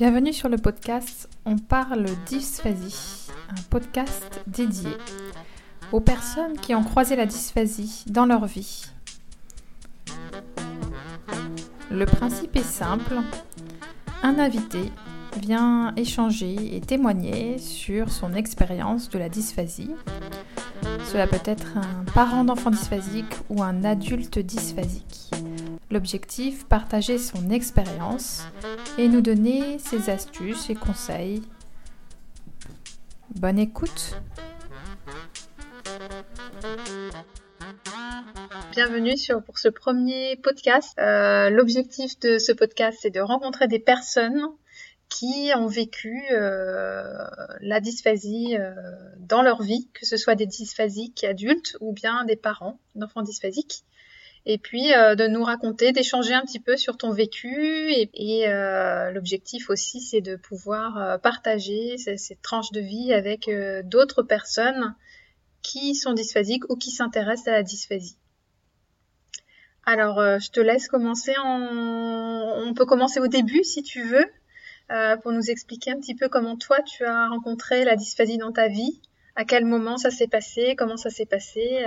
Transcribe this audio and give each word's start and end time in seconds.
Bienvenue 0.00 0.32
sur 0.32 0.48
le 0.48 0.56
podcast 0.56 1.28
On 1.44 1.58
parle 1.58 2.06
dysphasie, 2.24 3.30
un 3.50 3.60
podcast 3.68 4.40
dédié 4.46 4.88
aux 5.92 6.00
personnes 6.00 6.56
qui 6.58 6.74
ont 6.74 6.82
croisé 6.82 7.16
la 7.16 7.26
dysphasie 7.26 8.04
dans 8.06 8.24
leur 8.24 8.46
vie. 8.46 8.86
Le 11.90 12.06
principe 12.06 12.56
est 12.56 12.64
simple. 12.64 13.12
Un 14.22 14.38
invité 14.38 14.90
vient 15.38 15.92
échanger 15.96 16.74
et 16.74 16.80
témoigner 16.80 17.58
sur 17.58 18.10
son 18.10 18.32
expérience 18.32 19.10
de 19.10 19.18
la 19.18 19.28
dysphasie. 19.28 19.90
Cela 21.12 21.26
peut 21.26 21.42
être 21.44 21.76
un 21.76 22.04
parent 22.14 22.44
d'enfant 22.44 22.70
dysphasique 22.70 23.34
ou 23.50 23.62
un 23.62 23.84
adulte 23.84 24.38
dysphasique. 24.38 25.30
L'objectif, 25.90 26.64
partager 26.66 27.18
son 27.18 27.50
expérience 27.50 28.46
et 28.98 29.08
nous 29.08 29.20
donner 29.20 29.78
ses 29.78 30.10
astuces 30.10 30.70
et 30.70 30.74
conseils. 30.74 31.42
Bonne 33.36 33.58
écoute 33.58 34.16
Bienvenue 38.72 39.16
sur, 39.16 39.42
pour 39.42 39.58
ce 39.58 39.68
premier 39.68 40.36
podcast. 40.36 40.96
Euh, 40.98 41.50
l'objectif 41.50 42.18
de 42.20 42.38
ce 42.38 42.52
podcast, 42.52 42.98
c'est 43.02 43.10
de 43.10 43.20
rencontrer 43.20 43.68
des 43.68 43.78
personnes 43.78 44.42
qui 45.08 45.50
ont 45.56 45.66
vécu 45.66 46.22
euh, 46.30 47.26
la 47.60 47.80
dysphasie 47.80 48.56
euh, 48.56 48.72
dans 49.18 49.42
leur 49.42 49.62
vie, 49.62 49.88
que 49.92 50.06
ce 50.06 50.16
soit 50.16 50.36
des 50.36 50.46
dysphasiques 50.46 51.24
adultes 51.24 51.76
ou 51.80 51.92
bien 51.92 52.24
des 52.24 52.36
parents 52.36 52.78
d'enfants 52.94 53.22
dysphasiques 53.22 53.84
et 54.52 54.58
puis 54.58 54.92
euh, 54.92 55.14
de 55.14 55.28
nous 55.28 55.44
raconter, 55.44 55.92
d'échanger 55.92 56.34
un 56.34 56.40
petit 56.40 56.58
peu 56.58 56.76
sur 56.76 56.96
ton 56.96 57.12
vécu. 57.12 57.92
Et, 57.92 58.48
euh, 58.48 59.12
l'objectif 59.12 59.70
aussi, 59.70 60.00
c'est 60.00 60.20
de 60.20 60.34
pouvoir 60.34 60.98
euh, 60.98 61.18
partager 61.18 61.96
cette 61.98 62.42
tranche 62.42 62.72
de 62.72 62.80
vie 62.80 63.12
avec 63.12 63.48
d'autres 63.84 64.24
personnes 64.24 64.96
qui 65.62 65.94
sont 65.94 66.14
dysphasiques 66.14 66.68
ou 66.68 66.74
qui 66.74 66.90
s'intéressent 66.90 67.46
à 67.46 67.52
la 67.52 67.62
dysphasie. 67.62 68.16
Alors, 69.86 70.16
je 70.40 70.50
te 70.50 70.58
laisse 70.58 70.88
commencer. 70.88 71.34
En... 71.38 72.64
On 72.66 72.74
peut 72.74 72.86
commencer 72.86 73.20
au 73.20 73.28
début 73.28 73.62
si 73.62 73.84
tu 73.84 74.02
veux, 74.02 74.26
pour 75.22 75.30
nous 75.30 75.48
expliquer 75.48 75.92
un 75.92 76.00
petit 76.00 76.16
peu 76.16 76.28
comment 76.28 76.56
toi 76.56 76.78
tu 76.82 77.04
as 77.04 77.28
rencontré 77.28 77.84
la 77.84 77.94
dysphasie 77.94 78.38
dans 78.38 78.52
ta 78.52 78.66
vie, 78.66 79.00
à 79.36 79.44
quel 79.44 79.64
moment 79.64 79.96
ça 79.96 80.10
s'est 80.10 80.28
passé, 80.28 80.74
comment 80.76 80.96
ça 80.96 81.10
s'est 81.10 81.26
passé? 81.26 81.86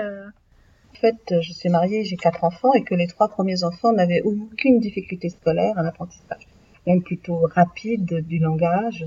En 0.96 1.00
fait, 1.00 1.42
je 1.42 1.52
suis 1.54 1.70
mariée, 1.70 2.06
j'ai 2.06 2.16
quatre 2.16 2.44
enfants 2.44 2.74
et 2.74 2.84
que 2.84 2.96
les 2.96 3.08
trois 3.08 3.28
premiers 3.28 3.64
enfants 3.64 3.92
n'avaient 3.92 4.22
aucune 4.22 4.80
difficulté 4.80 5.30
scolaire, 5.30 5.78
un 5.78 5.86
apprentissage 5.86 6.48
même 6.86 7.02
plutôt 7.02 7.48
rapide 7.54 8.26
du 8.28 8.40
langage, 8.40 9.06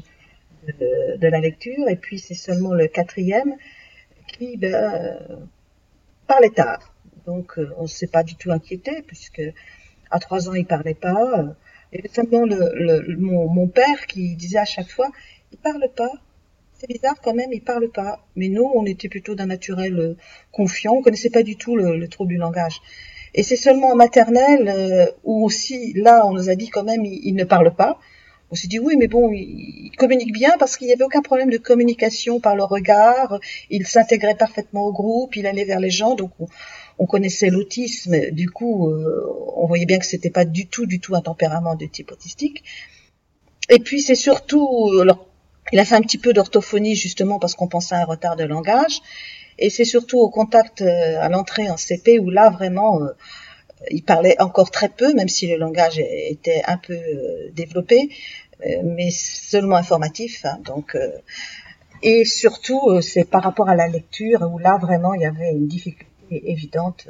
de, 0.67 1.29
la 1.29 1.41
lecture. 1.41 1.89
Et 1.89 1.97
puis 1.97 2.19
c'est 2.19 2.35
seulement 2.35 2.73
le 2.73 2.89
quatrième 2.89 3.55
qui 4.27 4.57
ben, 4.57 5.19
parlait 6.27 6.51
tard. 6.51 6.95
Donc 7.27 7.59
euh, 7.59 7.73
on 7.79 7.83
ne 7.83 7.89
s'est 7.89 8.07
pas 8.07 8.23
du 8.23 8.37
tout 8.37 8.51
inquiété 8.53 9.03
puisque 9.03 9.43
à 10.11 10.19
trois 10.19 10.49
ans 10.49 10.55
il 10.55 10.67
parlait 10.67 10.95
pas. 10.95 11.57
Et 11.93 12.09
seulement 12.09 12.45
le, 12.45 13.17
mon, 13.17 13.49
mon, 13.49 13.69
père 13.69 14.07
qui 14.07 14.35
disait 14.37 14.59
à 14.59 14.65
chaque 14.65 14.91
fois, 14.91 15.09
il 15.53 15.59
parle 15.59 15.89
pas, 15.97 16.11
c'est 16.79 16.89
bizarre 16.89 17.21
quand 17.23 17.35
même, 17.35 17.53
il 17.53 17.63
parle 17.63 17.89
pas. 17.91 18.21
Mais 18.37 18.49
nous, 18.49 18.71
on 18.75 18.85
était 18.85 19.09
plutôt 19.09 19.35
d'un 19.35 19.47
naturel 19.47 19.99
euh, 19.99 20.17
confiant, 20.53 20.95
on 20.95 21.03
connaissait 21.03 21.31
pas 21.31 21.43
du 21.43 21.57
tout 21.57 21.77
le, 21.77 22.07
trouble 22.09 22.31
du 22.31 22.37
langage. 22.37 22.81
Et 23.35 23.43
c'est 23.43 23.57
seulement 23.57 23.89
en 23.89 23.97
maternelle 23.97 24.69
euh, 24.69 25.07
où 25.25 25.45
aussi, 25.45 25.93
là, 25.95 26.27
on 26.27 26.33
nous 26.33 26.49
a 26.49 26.55
dit 26.55 26.69
quand 26.69 26.85
même, 26.85 27.05
il, 27.05 27.35
ne 27.35 27.45
parle 27.45 27.75
pas. 27.75 27.99
On 28.51 28.55
s'est 28.55 28.69
dit 28.69 28.79
oui, 28.79 28.97
mais 28.97 29.09
bon, 29.09 29.31
il, 29.33 29.91
communique 29.97 30.33
bien 30.33 30.53
parce 30.59 30.77
qu'il 30.77 30.87
n'y 30.87 30.93
avait 30.93 31.05
aucun 31.05 31.23
problème 31.23 31.51
de 31.51 31.59
communication 31.59 32.41
par 32.41 32.55
le 32.55 32.65
regard. 32.65 33.41
Il 33.71 33.87
s'intégrait 33.87 34.37
parfaitement 34.37 34.85
au 34.87 34.93
groupe, 34.93 35.37
il 35.37 35.47
allait 35.47 35.65
vers 35.65 35.81
les 35.81 35.91
gens, 35.91 36.15
donc 36.15 36.31
on, 36.99 37.07
connaissait 37.07 37.49
l'autisme. 37.49 38.31
Du 38.31 38.51
coup, 38.51 38.91
euh, 38.91 39.27
on 39.57 39.67
voyait 39.67 39.87
bien 39.87 39.99
que 39.99 40.07
c'était 40.07 40.31
pas 40.31 40.45
du 40.45 40.67
tout, 40.67 40.87
du 40.87 41.01
tout 41.01 41.15
un 41.15 41.23
tempérament 41.23 41.75
de 41.75 41.87
type 41.87 42.13
autistique. 42.13 42.63
Et 43.69 43.81
puis 43.81 44.01
c'est 44.01 44.15
surtout, 44.15 44.93
alors 45.01 45.26
il 45.73 45.79
a 45.79 45.85
fait 45.85 45.95
un 45.95 46.01
petit 46.01 46.19
peu 46.19 46.33
d'orthophonie 46.33 46.95
justement 46.95 47.39
parce 47.39 47.55
qu'on 47.55 47.69
pensait 47.69 47.95
à 47.95 47.99
un 47.99 48.05
retard 48.05 48.37
de 48.37 48.45
langage. 48.45 49.01
Et 49.59 49.71
c'est 49.71 49.85
surtout 49.85 50.19
au 50.19 50.29
contact 50.29 50.83
euh, 50.83 51.21
à 51.21 51.29
l'entrée 51.29 51.71
en 51.71 51.77
CP 51.77 52.19
où 52.19 52.31
là 52.31 52.51
vraiment 52.51 53.03
euh, 53.03 53.09
il 53.91 54.03
parlait 54.03 54.41
encore 54.41 54.71
très 54.71 54.89
peu, 54.89 55.15
même 55.15 55.29
si 55.29 55.47
le 55.47 55.57
langage 55.57 55.99
était 55.99 56.63
un 56.67 56.77
peu 56.77 56.95
euh, 56.95 57.51
développé, 57.53 58.11
mais 58.85 59.11
seulement 59.11 59.77
informatif. 59.77 60.45
Hein, 60.47 60.59
donc 60.65 60.97
et 62.03 62.25
surtout 62.25 63.03
c'est 63.03 63.29
par 63.29 63.43
rapport 63.43 63.69
à 63.69 63.77
la 63.77 63.87
lecture 63.87 64.51
où 64.51 64.59
là 64.59 64.79
vraiment 64.81 65.13
il 65.13 65.21
y 65.21 65.27
avait 65.27 65.51
une 65.51 65.69
difficulté 65.69 66.07
évidente. 66.31 67.07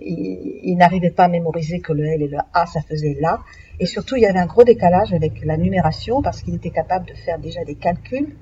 Il, 0.00 0.60
il 0.62 0.76
n'arrivait 0.76 1.10
pas 1.10 1.24
à 1.24 1.28
mémoriser 1.28 1.80
que 1.80 1.92
le 1.92 2.04
L 2.06 2.22
et 2.22 2.28
le 2.28 2.38
A 2.52 2.66
ça 2.66 2.80
faisait 2.82 3.16
là 3.20 3.40
et 3.80 3.86
surtout, 3.86 4.16
il 4.16 4.22
y 4.22 4.26
avait 4.26 4.38
un 4.38 4.46
gros 4.46 4.62
décalage 4.62 5.14
avec 5.14 5.42
la 5.42 5.56
numération 5.56 6.20
parce 6.20 6.42
qu'il 6.42 6.54
était 6.54 6.70
capable 6.70 7.06
de 7.06 7.14
faire 7.14 7.38
déjà 7.38 7.64
des 7.64 7.76
calculs 7.76 8.36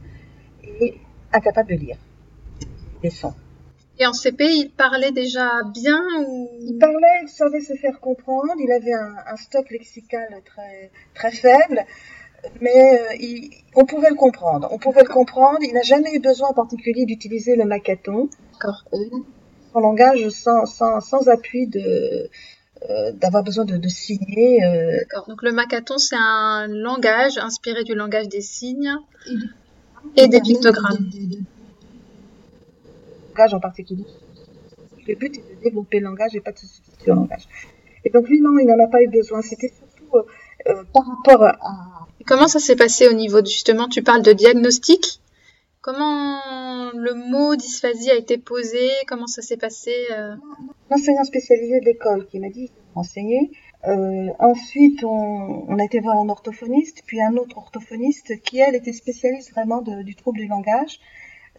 et 0.81 0.97
incapable 1.33 1.71
de 1.71 1.77
lire 1.77 1.97
des 3.03 3.11
sons. 3.11 3.34
Et 4.00 4.06
en 4.06 4.12
CP, 4.12 4.44
il 4.44 4.71
parlait 4.71 5.12
déjà 5.12 5.49
bien 5.72 6.00
ou... 6.27 6.50
Il 6.61 6.77
parlait, 6.78 7.21
il 7.22 7.28
savait 7.28 7.61
se 7.61 7.75
faire 7.75 8.00
comprendre, 8.00 8.55
il 8.59 8.71
avait 8.72 8.93
un, 8.93 9.37
stock 9.37 9.71
lexical 9.71 10.28
très, 10.44 10.91
très 11.15 11.31
faible, 11.31 11.84
mais 12.61 13.00
euh, 13.00 13.49
on 13.77 13.84
pouvait 13.84 14.11
le 14.11 14.17
comprendre. 14.17 14.69
On 14.72 14.78
pouvait 14.78 15.03
le 15.03 15.09
comprendre. 15.09 15.59
Il 15.62 15.72
n'a 15.72 15.83
jamais 15.83 16.15
eu 16.15 16.21
besoin 16.21 16.49
en 16.49 16.55
particulier 16.55 17.06
d'utiliser 17.06 17.55
le 17.55 17.65
macathon. 17.65 18.28
Son 19.78 19.83
langage 19.83 20.28
sans, 20.31 20.66
sans, 20.66 21.00
sans 21.00 21.28
appui 21.28 21.69
de, 21.69 22.28
euh, 22.91 23.12
d'avoir 23.12 23.44
besoin 23.44 23.65
de, 23.65 23.77
de 23.77 23.89
signer. 23.89 24.65
Euh... 24.65 24.99
D'accord. 24.99 25.28
Donc 25.28 25.43
le 25.43 25.53
macathon, 25.53 25.99
c'est 25.99 26.16
un 26.19 26.66
langage 26.66 27.39
inspiré 27.39 27.84
du 27.84 27.94
langage 27.94 28.28
des 28.28 28.41
signes 28.41 28.93
et, 30.17 30.27
des 30.27 30.41
pictogrammes. 30.41 31.09
langage 33.37 33.55
en 33.55 33.61
particulier. 33.61 34.05
Le 35.06 35.15
but 35.15 35.37
est 35.37 35.56
de 35.56 35.62
développer 35.62 36.00
le 36.00 36.06
langage 36.06 36.34
et 36.34 36.41
pas 36.41 36.50
de 36.50 36.59
se 36.59 36.67
substituer 36.67 37.12
au 37.12 37.15
langage. 37.15 37.47
Et 38.05 38.11
donc 38.11 38.28
lui, 38.28 38.41
non, 38.41 38.59
il 38.59 38.67
n'en 38.67 38.83
a 38.83 38.88
pas 38.88 39.00
eu 39.00 39.09
besoin. 39.09 39.43
C'était 39.43 39.69
surtout 39.69 40.17
euh, 40.17 40.22
euh 40.69 40.83
par 40.93 41.06
rapport 41.06 41.44
à... 41.44 42.09
comment 42.27 42.49
ça 42.49 42.59
s'est 42.59 42.77
passé 42.77 43.06
au 43.06 43.12
niveau, 43.12 43.43
de, 43.43 43.47
justement, 43.47 43.87
tu 43.87 44.03
parles 44.03 44.22
de 44.22 44.33
diagnostic 44.33 45.21
Comment 45.81 46.91
le 46.93 47.15
mot 47.15 47.55
dysphasie 47.55 48.11
a 48.11 48.16
été 48.16 48.37
posé? 48.37 48.89
Comment 49.06 49.28
ça 49.28 49.43
s'est 49.43 49.56
passé 49.56 49.93
euh? 50.11 50.34
L'enseignant 50.91 51.22
spécialisé 51.22 51.78
de 51.78 51.84
l'école 51.84 52.27
qui 52.27 52.41
m'a 52.41 52.49
dit 52.49 52.72
enseigner. 52.97 53.53
Euh, 53.87 54.28
ensuite, 54.41 55.05
on, 55.05 55.78
a 55.78 55.84
été 55.84 56.00
voir 56.00 56.19
un 56.19 56.28
orthophoniste, 56.28 57.05
puis 57.06 57.21
un 57.21 57.37
autre 57.37 57.56
orthophoniste 57.56 58.41
qui, 58.43 58.59
elle, 58.59 58.75
était 58.75 58.93
spécialiste 58.93 59.53
vraiment 59.53 59.81
du 59.81 60.17
trouble 60.17 60.41
du 60.41 60.49
langage. 60.49 60.99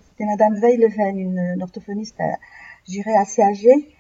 C'était 0.02 0.26
Madame 0.26 0.60
Veilleven, 0.60 1.18
une, 1.18 1.64
orthophoniste, 1.64 2.20
euh, 2.20 2.26
je 2.88 2.92
dirais, 2.92 3.16
assez 3.16 3.42
âgée, 3.42 3.96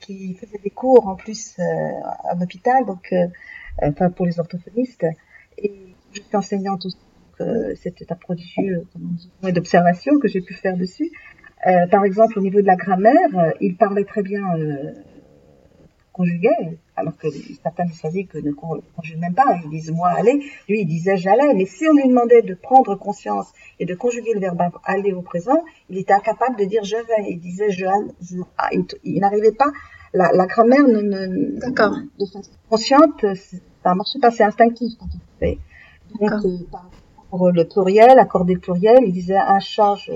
qui 0.00 0.34
faisait 0.34 0.58
des 0.58 0.70
cours 0.70 1.06
en 1.06 1.14
plus 1.14 1.56
à 1.58 2.34
l'hôpital, 2.34 2.84
donc, 2.84 3.14
enfin, 3.82 4.10
pour 4.10 4.24
les 4.24 4.40
orthophonistes. 4.40 5.06
Et 5.58 5.72
je 6.12 6.22
suis 6.22 6.36
enseignante 6.36 6.86
aussi 6.86 6.96
c'était 7.76 8.10
un 8.12 8.16
prodigieux 8.16 8.86
point 9.40 9.52
d'observation 9.52 10.18
que 10.18 10.28
j'ai 10.28 10.40
pu 10.40 10.54
faire 10.54 10.76
dessus. 10.76 11.10
Euh, 11.66 11.86
par 11.88 12.04
exemple, 12.04 12.38
au 12.38 12.42
niveau 12.42 12.60
de 12.60 12.66
la 12.66 12.76
grammaire, 12.76 13.36
euh, 13.36 13.50
il 13.60 13.76
parlait 13.76 14.04
très 14.04 14.22
bien 14.22 14.42
euh, 14.56 14.92
conjugué, 16.12 16.50
alors 16.96 17.16
que 17.16 17.28
certains 17.62 17.86
que 17.86 18.38
ne 18.38 18.52
conjuguent 18.52 19.18
même 19.20 19.34
pas. 19.34 19.58
Ils 19.64 19.70
disent 19.70 19.90
moi 19.90 20.08
aller, 20.10 20.40
lui 20.68 20.82
il 20.82 20.86
disait 20.86 21.16
j'allais. 21.16 21.54
Mais 21.54 21.66
si 21.66 21.86
on 21.88 21.94
lui 21.94 22.08
demandait 22.08 22.42
de 22.42 22.54
prendre 22.54 22.94
conscience 22.94 23.52
et 23.80 23.86
de 23.86 23.94
conjuguer 23.94 24.34
le 24.34 24.40
verbe 24.40 24.60
aller 24.84 25.12
au 25.12 25.22
présent, 25.22 25.64
il 25.90 25.98
était 25.98 26.12
incapable 26.12 26.56
de 26.58 26.64
dire 26.64 26.84
je 26.84 26.96
vais. 26.96 27.30
Il 27.30 27.40
disait 27.40 27.70
je, 27.70 27.86
je 28.22 28.36
ah, 28.56 28.68
il, 29.02 29.20
n'arrivait 29.20 29.52
pas. 29.52 29.70
La, 30.14 30.32
la 30.32 30.46
grammaire 30.46 30.86
ne, 30.86 31.00
ne 31.00 31.58
de 31.58 32.26
façon 32.32 32.50
consciente, 32.70 33.24
ça 33.82 33.94
marchait 33.94 34.18
pas, 34.20 34.30
c'est 34.30 34.44
instinctif 34.44 34.92
quand 34.98 35.08
il 35.12 35.20
fait. 35.38 35.58
Donc, 36.20 36.30
pour 37.30 37.50
le 37.50 37.64
pluriel, 37.66 38.18
accorder 38.18 38.54
le 38.54 38.60
pluriel, 38.60 38.98
il 39.06 39.12
disait 39.12 39.36
un 39.36 39.60
chat, 39.60 39.94
je, 39.96 40.12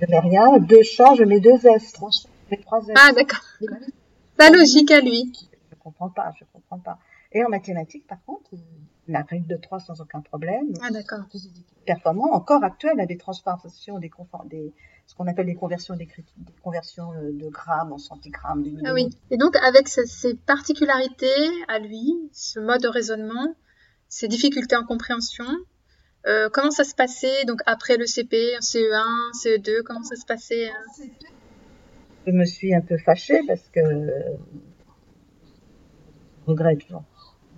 je 0.00 0.06
mets 0.08 0.20
rien, 0.20 0.58
deux 0.58 0.82
chats, 0.82 1.14
je 1.14 1.24
mets 1.24 1.40
deux 1.40 1.64
S, 1.66 1.92
trois 1.92 2.10
chats, 2.10 2.28
je 2.46 2.56
mets 2.56 2.62
trois 2.62 2.80
S. 2.80 2.94
Ah, 2.96 3.12
d'accord. 3.12 3.44
Sa 4.38 4.50
logique 4.50 4.90
à 4.90 5.00
lui. 5.00 5.32
Je 5.70 5.76
comprends 5.82 6.10
pas, 6.10 6.32
je 6.38 6.44
comprends 6.52 6.78
pas. 6.78 6.98
Et 7.32 7.44
en 7.44 7.48
mathématiques, 7.48 8.06
par 8.06 8.22
contre, 8.24 8.50
il 9.08 9.16
a 9.16 9.22
règle 9.22 9.46
de 9.46 9.56
3 9.56 9.80
sans 9.80 10.00
aucun 10.00 10.20
problème. 10.20 10.72
Ah, 10.82 10.90
d'accord. 10.90 11.20
Performant, 11.84 12.32
encore 12.32 12.62
actuel, 12.62 12.98
à 13.00 13.06
des 13.06 13.18
transformations, 13.18 13.98
des, 13.98 14.10
des 14.46 14.72
ce 15.06 15.14
qu'on 15.14 15.26
appelle 15.26 15.46
des 15.46 15.54
conversions 15.54 15.96
des 15.96 16.08
conversions 16.62 17.12
euh, 17.12 17.30
de 17.32 17.48
grammes 17.50 17.92
en 17.92 17.98
centigrammes. 17.98 18.62
De 18.62 18.80
ah 18.86 18.94
oui. 18.94 19.10
Et 19.30 19.36
donc, 19.36 19.54
avec 19.56 19.88
ces 19.88 20.34
particularités 20.34 21.50
à 21.68 21.78
lui, 21.78 22.14
ce 22.32 22.58
mode 22.60 22.82
de 22.82 22.88
raisonnement, 22.88 23.54
ces 24.08 24.28
difficultés 24.28 24.76
en 24.76 24.84
compréhension. 24.84 25.44
Euh, 26.26 26.48
comment 26.50 26.70
ça 26.70 26.84
se 26.84 26.94
passait 26.94 27.44
donc 27.46 27.60
après 27.66 27.96
le 27.98 28.06
CP, 28.06 28.36
CE1, 28.60 29.32
CE2 29.42 29.82
Comment 29.82 30.02
ça 30.02 30.16
se 30.16 30.24
passait 30.24 30.68
euh? 30.68 31.04
Je 32.26 32.32
me 32.32 32.46
suis 32.46 32.74
un 32.74 32.80
peu 32.80 32.96
fâchée 32.96 33.40
parce 33.46 33.68
que 33.68 33.80
je 36.46 36.46
regrette. 36.46 36.80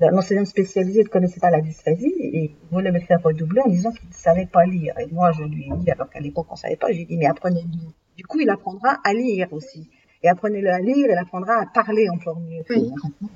L'enseignant 0.00 0.44
spécialisé 0.44 1.04
ne 1.04 1.08
connaissait 1.08 1.40
pas 1.40 1.50
la 1.50 1.60
dysphasie 1.60 2.12
et 2.18 2.54
voulait 2.70 2.90
me 2.90 3.00
faire 3.00 3.22
redoubler 3.22 3.60
en 3.60 3.68
disant 3.68 3.92
qu'il 3.92 4.08
ne 4.08 4.14
savait 4.14 4.46
pas 4.46 4.66
lire. 4.66 4.98
Et 4.98 5.06
moi, 5.06 5.30
je 5.32 5.44
lui 5.44 5.68
ai 5.72 5.76
dit, 5.76 5.90
alors 5.90 6.10
qu'à 6.10 6.20
l'époque 6.20 6.46
on 6.50 6.54
ne 6.54 6.58
savait 6.58 6.76
pas, 6.76 6.90
j'ai 6.90 7.04
dit 7.04 7.16
mais 7.16 7.26
apprenez 7.26 7.62
lire. 7.62 7.92
Du 8.16 8.24
coup, 8.24 8.40
il 8.40 8.50
apprendra 8.50 8.98
à 9.04 9.14
lire 9.14 9.52
aussi 9.52 9.88
et 10.22 10.28
apprenez-le 10.28 10.70
à 10.70 10.78
lire, 10.78 11.06
il 11.10 11.18
apprendra 11.18 11.60
à 11.60 11.66
parler 11.66 12.08
encore 12.08 12.40
mieux. 12.40 12.62
Oui. 12.70 12.90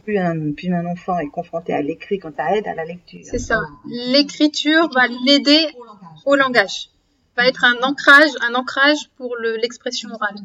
Plus, 0.04 0.18
un, 0.18 0.52
plus 0.52 0.72
un 0.72 0.86
enfant 0.86 1.18
est 1.18 1.28
confronté 1.28 1.72
à 1.72 1.82
l'écrit 1.82 2.18
quand 2.18 2.34
ça 2.36 2.56
aide 2.56 2.66
à 2.66 2.74
la 2.74 2.84
lecture. 2.84 3.20
C'est 3.22 3.38
ça. 3.38 3.60
L'écriture 3.86 4.88
va 4.94 5.06
l'aider 5.26 5.60
au 6.24 6.34
langage. 6.34 6.90
Va 7.36 7.46
être 7.46 7.64
un 7.64 7.82
ancrage, 7.82 8.30
un 8.40 8.54
ancrage 8.54 9.10
pour 9.16 9.36
l'expression 9.36 10.10
orale. 10.10 10.36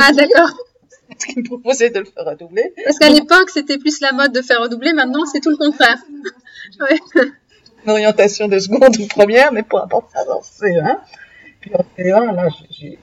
Ah 0.00 0.12
d'accord. 0.12 0.50
Ce 1.18 1.26
qui 1.26 1.40
me 1.40 1.44
proposait 1.44 1.90
de 1.90 1.98
le 1.98 2.04
faire 2.04 2.24
redoubler. 2.24 2.72
Parce 2.84 2.98
qu'à 2.98 3.10
l'époque, 3.10 3.50
c'était 3.50 3.78
plus 3.78 4.00
la 4.00 4.12
mode 4.12 4.32
de 4.32 4.42
faire 4.42 4.60
redoubler. 4.60 4.92
Maintenant, 4.92 5.26
c'est 5.26 5.40
tout 5.40 5.50
le 5.50 5.56
contraire. 5.56 5.98
Ouais. 6.78 6.98
Une 7.84 7.90
orientation 7.90 8.46
de 8.46 8.58
seconde 8.58 8.96
ou 8.98 9.06
première, 9.06 9.52
mais 9.52 9.62
pour 9.62 9.80
apporter 9.80 10.12
ça 10.14 10.24
en 10.30 10.40
C1. 10.40 10.98
Puis 11.60 11.72
en 11.74 11.84
C1, 11.98 12.34
là, 12.34 12.48
j'ai 12.70 12.98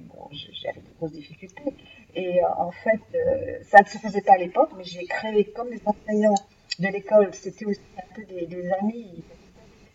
bon, 0.00 0.28
j'avais 0.32 0.80
grosses 1.04 1.12
difficultés. 1.16 1.74
Et 2.14 2.40
euh, 2.42 2.46
en 2.58 2.70
fait, 2.70 3.00
euh, 3.14 3.58
ça 3.70 3.78
ne 3.82 3.86
se 3.86 3.98
faisait 3.98 4.20
pas 4.20 4.34
à 4.34 4.38
l'époque, 4.38 4.70
mais 4.76 4.84
j'ai 4.84 5.04
créé 5.06 5.44
comme 5.56 5.68
les 5.70 5.80
enseignants 5.84 6.34
de 6.78 6.88
l'école, 6.88 7.30
c'était 7.32 7.66
aussi 7.66 7.80
un 7.98 8.14
peu 8.14 8.22
des, 8.24 8.46
des 8.46 8.68
amis. 8.80 9.22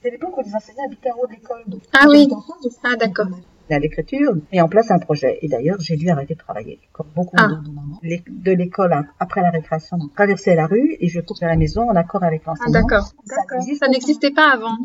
C'est 0.02 0.12
l'époque 0.12 0.38
où 0.38 0.42
les 0.42 0.56
enseignants 0.56 0.86
habitaient 0.86 1.12
en 1.12 1.18
haut 1.22 1.28
de 1.28 1.34
l'école. 1.34 1.64
Ah 1.94 2.06
oui. 2.10 2.28
Ah 2.84 2.96
d'accord. 2.96 3.28
À 3.72 3.78
l'écriture, 3.78 4.34
mis 4.52 4.60
en 4.62 4.68
place 4.68 4.90
un 4.90 4.98
projet. 4.98 5.38
Et 5.44 5.48
d'ailleurs, 5.48 5.78
j'ai 5.80 5.96
dû 5.96 6.10
arrêter 6.10 6.34
de 6.34 6.40
travailler, 6.40 6.80
comme 6.92 7.06
beaucoup 7.16 7.36
Ah. 7.38 7.48
de 7.48 7.68
mamans. 7.70 8.00
Les- 8.02 8.24
De 8.28 8.52
l'école, 8.52 8.94
hein, 8.94 9.06
après 9.20 9.42
la 9.42 9.52
récréation, 9.52 9.98
on 10.02 10.08
traversait 10.08 10.56
la 10.56 10.66
rue 10.66 10.96
et 11.00 11.08
je 11.08 11.20
cours 11.22 11.38
à 11.44 11.48
la 11.48 11.56
maison 11.56 11.88
en 11.88 11.96
accord 11.96 12.24
avec 12.24 12.42
Ah 12.46 12.50
l'enseignant. 12.52 12.72
d'accord. 12.82 13.12
Ça 13.26 13.36
Ça 13.80 13.88
n'existait 13.88 14.32
pas 14.32 14.54
avant. 14.54 14.76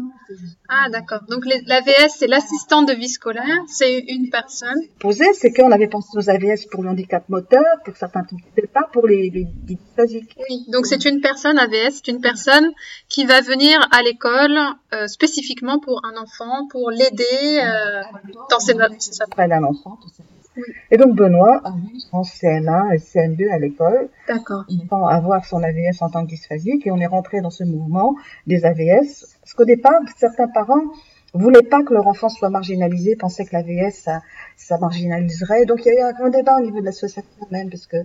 Ah 0.69 0.89
d'accord. 0.91 1.21
Donc 1.29 1.45
l'AVS, 1.47 2.15
c'est 2.17 2.27
l'assistante 2.27 2.89
de 2.89 2.95
vie 2.95 3.09
scolaire. 3.09 3.59
C'est 3.69 3.99
une 3.99 4.31
personne. 4.31 4.79
posé, 4.99 5.25
c'est 5.35 5.53
qu'on 5.53 5.71
avait 5.71 5.89
pensé 5.89 6.09
aux 6.17 6.31
AVS 6.31 6.67
pour 6.71 6.83
le 6.83 6.91
handicap 6.91 7.29
moteur, 7.29 7.65
pour 7.85 7.97
certains 7.97 8.25
types, 8.25 8.41
pas 8.73 8.89
pour 8.93 9.07
les, 9.07 9.31
les, 9.31 9.47
les 9.67 9.77
dysphasiques. 9.77 10.37
Oui. 10.49 10.65
Donc 10.69 10.87
c'est 10.87 11.05
une 11.05 11.21
personne 11.21 11.59
AVS, 11.59 12.01
c'est 12.05 12.09
une 12.09 12.21
personne 12.21 12.73
qui 13.09 13.25
va 13.25 13.41
venir 13.41 13.87
à 13.91 14.03
l'école 14.03 14.59
euh, 14.93 15.07
spécifiquement 15.07 15.79
pour 15.79 16.03
un 16.05 16.17
enfant, 16.21 16.67
pour 16.69 16.91
l'aider 16.91 17.61
euh, 17.63 18.03
dans 18.51 18.61
ses 18.61 18.75
ça. 18.99 19.25
Après 19.25 19.49
d'un 19.49 19.63
enfant, 19.63 19.99
tout 20.03 20.09
ça. 20.17 20.23
Oui. 20.57 20.63
Et 20.91 20.97
donc 20.97 21.17
Benoît 21.17 21.61
a 21.65 21.71
vu 21.71 21.99
en 22.13 22.23
CM1 22.23 22.95
et 22.95 22.99
CM2 22.99 23.51
à 23.51 23.59
l'école, 23.59 24.09
D'accord. 24.29 24.65
sans 24.89 25.07
avoir 25.07 25.45
son 25.45 25.63
AVS 25.63 26.01
en 26.01 26.11
tant 26.11 26.25
que 26.25 26.31
dysphasique, 26.31 26.87
et 26.87 26.91
on 26.91 26.99
est 26.99 27.07
rentré 27.07 27.41
dans 27.41 27.51
ce 27.51 27.65
mouvement 27.65 28.17
des 28.47 28.65
AVS. 28.65 29.37
Parce 29.41 29.55
qu'au 29.55 29.65
départ, 29.65 30.01
certains 30.17 30.49
parents 30.49 30.85
voulaient 31.33 31.63
pas 31.63 31.83
que 31.83 31.93
leur 31.93 32.07
enfant 32.07 32.29
soit 32.29 32.51
marginalisé, 32.51 33.17
pensaient 33.17 33.45
que 33.45 33.57
l'AVS, 33.57 33.93
ça, 33.93 34.23
ça 34.57 34.79
marginaliserait. 34.79 35.67
Donc 35.67 35.81
il 35.85 35.93
y 35.93 35.97
a 35.97 36.01
eu 36.01 36.03
un 36.03 36.13
grand 36.13 36.29
débat 36.29 36.59
au 36.59 36.63
niveau 36.63 36.81
de 36.81 36.85
l'association 36.87 37.25
même, 37.51 37.71
parce 37.71 37.87
que 37.87 37.97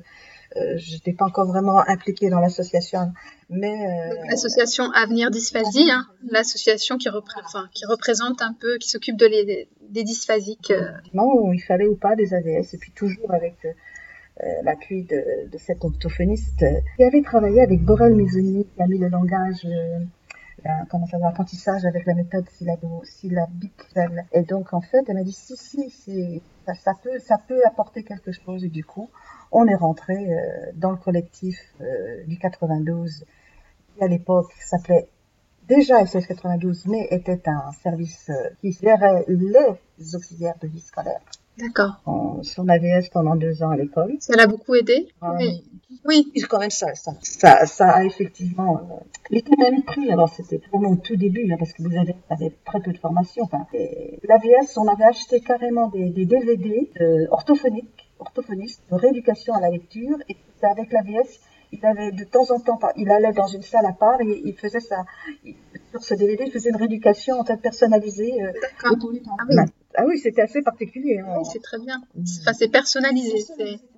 je 0.56 0.94
n'étais 0.94 1.14
pas 1.14 1.26
encore 1.26 1.48
vraiment 1.48 1.80
impliquée 1.88 2.30
dans 2.30 2.40
l'association. 2.40 3.12
Mais 3.50 3.68
euh, 3.86 4.26
L'association 4.30 4.86
Avenir 4.92 5.32
Dysphasie, 5.32 5.90
hein, 5.92 6.06
l'association 6.30 6.98
qui, 6.98 7.10
repré- 7.10 7.42
enfin, 7.46 7.68
qui 7.74 7.86
représente 7.86 8.42
un 8.42 8.54
peu, 8.54 8.78
qui 8.78 8.90
s'occupe 8.90 9.18
de 9.18 9.26
les, 9.26 9.68
des 9.90 10.04
dysphasiques. 10.04 10.72
euh, 10.72 10.92
où 11.14 11.54
il 11.54 11.60
fallait 11.62 11.88
ou 11.88 11.96
pas 11.96 12.16
des 12.16 12.34
AVS, 12.34 12.74
et 12.74 12.78
puis 12.78 12.92
toujours 12.92 13.32
avec 13.34 13.56
euh, 13.66 13.70
euh, 14.44 14.46
l'appui 14.64 15.04
de, 15.04 15.50
de 15.52 15.58
cet 15.58 15.84
orthophoniste 15.84 16.64
euh, 16.64 16.80
qui 16.98 17.04
avait 17.04 17.22
travaillé 17.22 17.62
avec 17.62 17.82
Borel 17.84 18.16
Maisonnier, 18.16 18.66
qui 18.76 18.82
a 18.82 18.88
mis 18.88 18.98
le 19.00 19.08
langage, 19.10 19.66
euh, 19.66 20.00
l'apprentissage 21.22 21.86
avec 21.86 22.06
la 22.06 22.14
méthode 22.14 22.46
syllabo, 22.50 23.02
syllabique. 23.06 23.72
Et 24.34 24.42
donc, 24.44 24.74
en 24.74 24.82
fait, 24.82 25.04
elle 25.08 25.16
m'a 25.16 25.24
dit, 25.24 25.32
si, 25.32 25.56
si, 25.58 25.90
c'est, 25.90 26.42
ça, 26.66 26.74
ça 26.76 26.94
peut, 27.02 27.18
ça 27.20 27.38
peut 27.48 27.62
apporter 27.66 28.04
quelque 28.04 28.32
chose, 28.32 28.64
et 28.64 28.70
du 28.70 28.84
coup, 28.84 29.10
on 29.52 29.66
est 29.68 29.76
rentré 29.76 30.16
euh, 30.16 30.72
dans 30.76 30.92
le 30.92 30.98
collectif 30.98 31.58
euh, 31.82 32.24
du 32.26 32.38
92, 32.38 33.26
qui 33.96 34.04
à 34.04 34.08
l'époque 34.08 34.52
s'appelait 34.60 35.08
déjà 35.68 36.06
SS 36.06 36.26
92, 36.28 36.88
mais 36.88 37.08
était 37.12 37.42
un 37.48 37.72
service 37.84 38.30
euh, 38.30 38.50
qui 38.62 38.72
gérait 38.72 39.26
les 39.28 40.16
auxiliaires 40.16 40.56
de 40.62 40.68
vie 40.68 40.82
scolaire. 40.82 41.22
D'accord. 41.60 42.02
Son 42.44 42.70
AVS 42.70 43.10
pendant 43.12 43.36
deux 43.36 43.64
ans 43.64 43.72
à 43.72 43.76
l'école. 43.78 44.16
Ça 44.20 44.36
l'a 44.36 44.48
beaucoup 44.48 44.76
aidé. 44.76 45.10
Ah, 45.22 45.36
Oui. 45.38 45.64
Oui. 46.06 46.32
quand 46.50 46.60
même 46.60 46.70
ça, 46.70 46.94
ça, 46.96 47.12
ça, 47.22 47.66
ça 47.66 47.90
a 47.90 48.04
effectivement. 48.06 48.78
Euh, 48.78 49.36
était 49.36 49.56
même 49.58 49.84
pris, 49.84 50.10
alors 50.12 50.30
c'était 50.30 50.62
vraiment 50.72 50.92
au 50.92 50.96
tout 50.96 51.18
début, 51.18 51.52
hein, 51.52 51.58
parce 51.60 51.74
que 51.74 51.84
vous 51.84 51.96
avez, 51.98 52.16
avez 52.30 52.56
très 52.66 52.80
peu 52.80 52.94
de 52.94 52.98
formation. 52.98 53.44
Enfin, 53.44 53.66
l'AVS, 53.74 54.78
on 54.78 54.88
avait 54.88 55.04
acheté 55.04 55.42
carrément 55.42 55.88
des, 55.90 56.10
des 56.10 56.26
DVD 56.26 56.90
euh, 57.02 57.28
orthophoniques, 57.32 58.09
orthophonistes, 58.20 58.84
de 58.92 58.96
rééducation 58.96 59.54
à 59.54 59.62
la 59.62 59.70
lecture, 59.70 60.18
et 60.30 60.38
avec 60.62 60.92
l'AVS. 60.92 61.40
Il 61.72 61.86
avait 61.86 62.12
de 62.12 62.24
temps 62.24 62.50
en 62.50 62.60
temps, 62.60 62.80
il 62.98 63.12
allait 63.12 63.32
dans 63.32 63.46
une 63.46 63.62
salle 63.62 63.86
à 63.86 63.94
part 63.94 64.20
et 64.22 64.42
il 64.44 64.56
faisait 64.56 64.80
ça. 64.80 65.06
sur 65.92 66.02
ce 66.02 66.16
DVD, 66.16 66.44
il 66.48 66.52
faisait 66.52 66.72
une 66.72 66.76
rééducation 66.76 67.40
en 67.40 67.46
fait 67.46 67.58
personnalisée. 67.58 68.42
euh, 68.42 68.52
Ah 69.40 69.44
oui. 69.48 69.56
Ah 69.96 70.04
oui, 70.08 70.20
c'était 70.20 70.42
assez 70.44 70.62
particulier. 70.62 71.20
hein. 71.20 71.34
Oui, 71.40 71.46
c'est 71.52 71.62
très 71.62 71.80
bien. 71.80 72.02
Enfin, 72.42 72.54
c'est 72.54 72.72
personnalisé. 72.72 73.44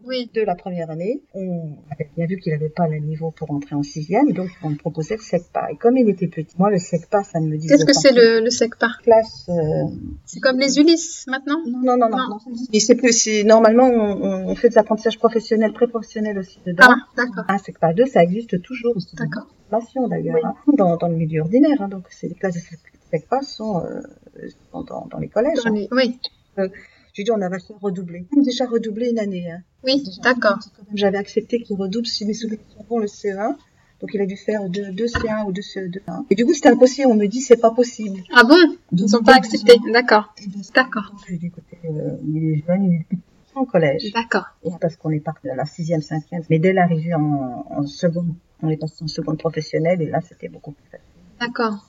Oui. 0.04 0.32
de 0.34 0.42
la 0.42 0.56
première 0.56 0.90
année, 0.90 1.22
on 1.36 1.76
avait 1.92 2.10
bien 2.18 2.26
vu 2.26 2.38
qu'il 2.38 2.52
n'avait 2.54 2.70
pas 2.70 2.88
le 2.88 2.98
niveau 2.98 3.30
pour 3.32 3.52
entrer 3.52 3.76
en 3.76 3.84
sixième, 3.84 4.32
donc 4.32 4.50
on 4.64 4.70
me 4.72 4.76
proposait 4.76 5.18
le 5.18 5.22
SECPA. 5.22 5.68
Et 5.72 5.76
comme 5.76 5.96
il 5.98 6.10
était 6.10 6.28
petit, 6.28 6.56
moi 6.58 6.72
le 6.72 6.80
SECPA, 6.80 7.24
ça 7.24 7.40
ne 7.40 7.48
me 7.48 7.58
disait 7.58 7.76
Qu'est-ce 7.76 7.86
que 7.86 7.94
pas. 7.94 8.00
c'est 8.00 8.14
le, 8.14 8.40
le 8.44 8.50
SECPA 8.50 8.88
classe 9.04 9.48
euh, 9.50 9.54
C'est 10.26 10.40
comme 10.40 10.58
les 10.58 10.80
Ulysse 10.80 11.26
maintenant? 11.28 11.62
Non, 11.68 11.98
non, 11.98 12.10
non, 12.10 12.10
non. 12.10 12.38
C'est 12.80 12.96
plus, 12.96 13.12
c'est- 13.12 13.44
normalement, 13.44 13.86
on, 13.88 14.48
on 14.50 14.56
fait 14.56 14.70
des 14.70 14.78
apprentissages 14.80 15.20
professionnels, 15.20 15.74
pré-professionnels 15.74 16.40
aussi 16.40 16.60
dedans. 16.66 16.88
Ah, 16.88 16.96
d'accord. 17.16 17.44
Un 17.48 17.58
SECPA 17.60 17.94
2, 17.94 18.06
ça 18.08 18.24
existe 18.24 18.60
toujours. 18.64 18.96
D'accord. 19.14 19.48
d'ailleurs, 20.10 20.36
Oui. 20.36 20.42
hein, 20.44 20.54
dans, 20.78 20.98
dans 20.98 21.08
le 21.10 21.16
milieu 21.16 21.42
ordinaire. 21.42 21.80
hein. 21.82 21.90
donc, 21.90 22.06
c'est 22.10 22.28
les 22.28 22.34
classes 22.36 22.56
de 22.56 22.60
SECPA 23.12 23.42
sont, 23.44 23.84
euh, 23.86 24.02
dans, 24.74 24.84
dans 25.12 25.18
les 25.20 25.28
collèges. 25.30 25.58
Dans 25.64 25.72
les- 25.74 25.88
Oui. 25.92 26.18
J'ai 27.14 27.24
dit, 27.24 27.32
on 27.32 27.42
avait 27.42 27.60
fait 27.60 27.74
redoubler. 27.82 28.26
On 28.36 28.42
a 28.42 28.44
déjà 28.44 28.66
redoublé 28.66 29.10
une 29.10 29.20
année. 29.20 29.52
Hein. 29.52 29.62
Oui, 29.84 30.04
d'accord. 30.24 30.60
J'avais 30.94 31.18
accepté 31.18 31.62
qu'il 31.62 31.76
redouble 31.76 32.06
si 32.06 32.26
mes 32.26 32.34
souvenirs 32.34 32.60
sont 32.78 32.86
bons 32.90 33.00
le 33.00 33.08
CE1. 33.08 33.56
Donc 34.00 34.10
il 34.16 34.22
a 34.22 34.26
dû 34.26 34.36
faire 34.36 34.68
deux, 34.68 34.92
deux 34.92 35.06
C1 35.06 35.46
ou 35.46 35.52
deux 35.52 35.62
CE2. 35.62 36.00
hein. 36.08 36.26
Et 36.32 36.36
du 36.36 36.44
coup 36.46 36.54
c'était 36.56 36.70
impossible. 36.70 37.08
On 37.12 37.14
me 37.16 37.28
dit 37.28 37.40
c'est 37.42 37.58
pas 37.62 37.70
possible. 37.70 38.20
Ah 38.34 38.44
bon? 38.44 38.56
Ils 38.94 39.08
sont 39.08 39.22
pas 39.22 39.36
acceptés. 39.36 39.76
D'accord. 39.94 40.34
D'accord. 40.74 41.14
Je 41.26 41.32
lui 41.34 41.38
dit 41.38 41.48
écoutez, 41.48 41.78
euh, 41.86 42.18
il 42.28 42.44
est 42.52 42.64
jeune, 42.66 42.84
il 42.86 42.94
est 42.96 43.06
en 43.54 43.66
collège. 43.66 44.12
D'accord. 44.12 44.46
Parce 44.80 44.96
qu'on 44.96 45.12
est 45.12 45.20
parti 45.20 45.48
de 45.48 45.54
la 45.56 45.66
sixième, 45.66 46.02
cinquième. 46.02 46.42
Mais 46.50 46.58
dès 46.58 46.74
l'arrivée 46.74 47.14
en, 47.14 47.64
en 47.70 47.86
seconde, 47.86 48.34
on 48.64 48.70
est 48.70 48.78
passé 48.78 49.04
en 49.04 49.08
seconde 49.08 49.38
professionnelle 49.38 50.02
et 50.02 50.08
là 50.08 50.20
c'était 50.28 50.50
beaucoup 50.50 50.72
plus 50.72 50.86
facile. 50.90 51.06
D'accord. 51.40 51.86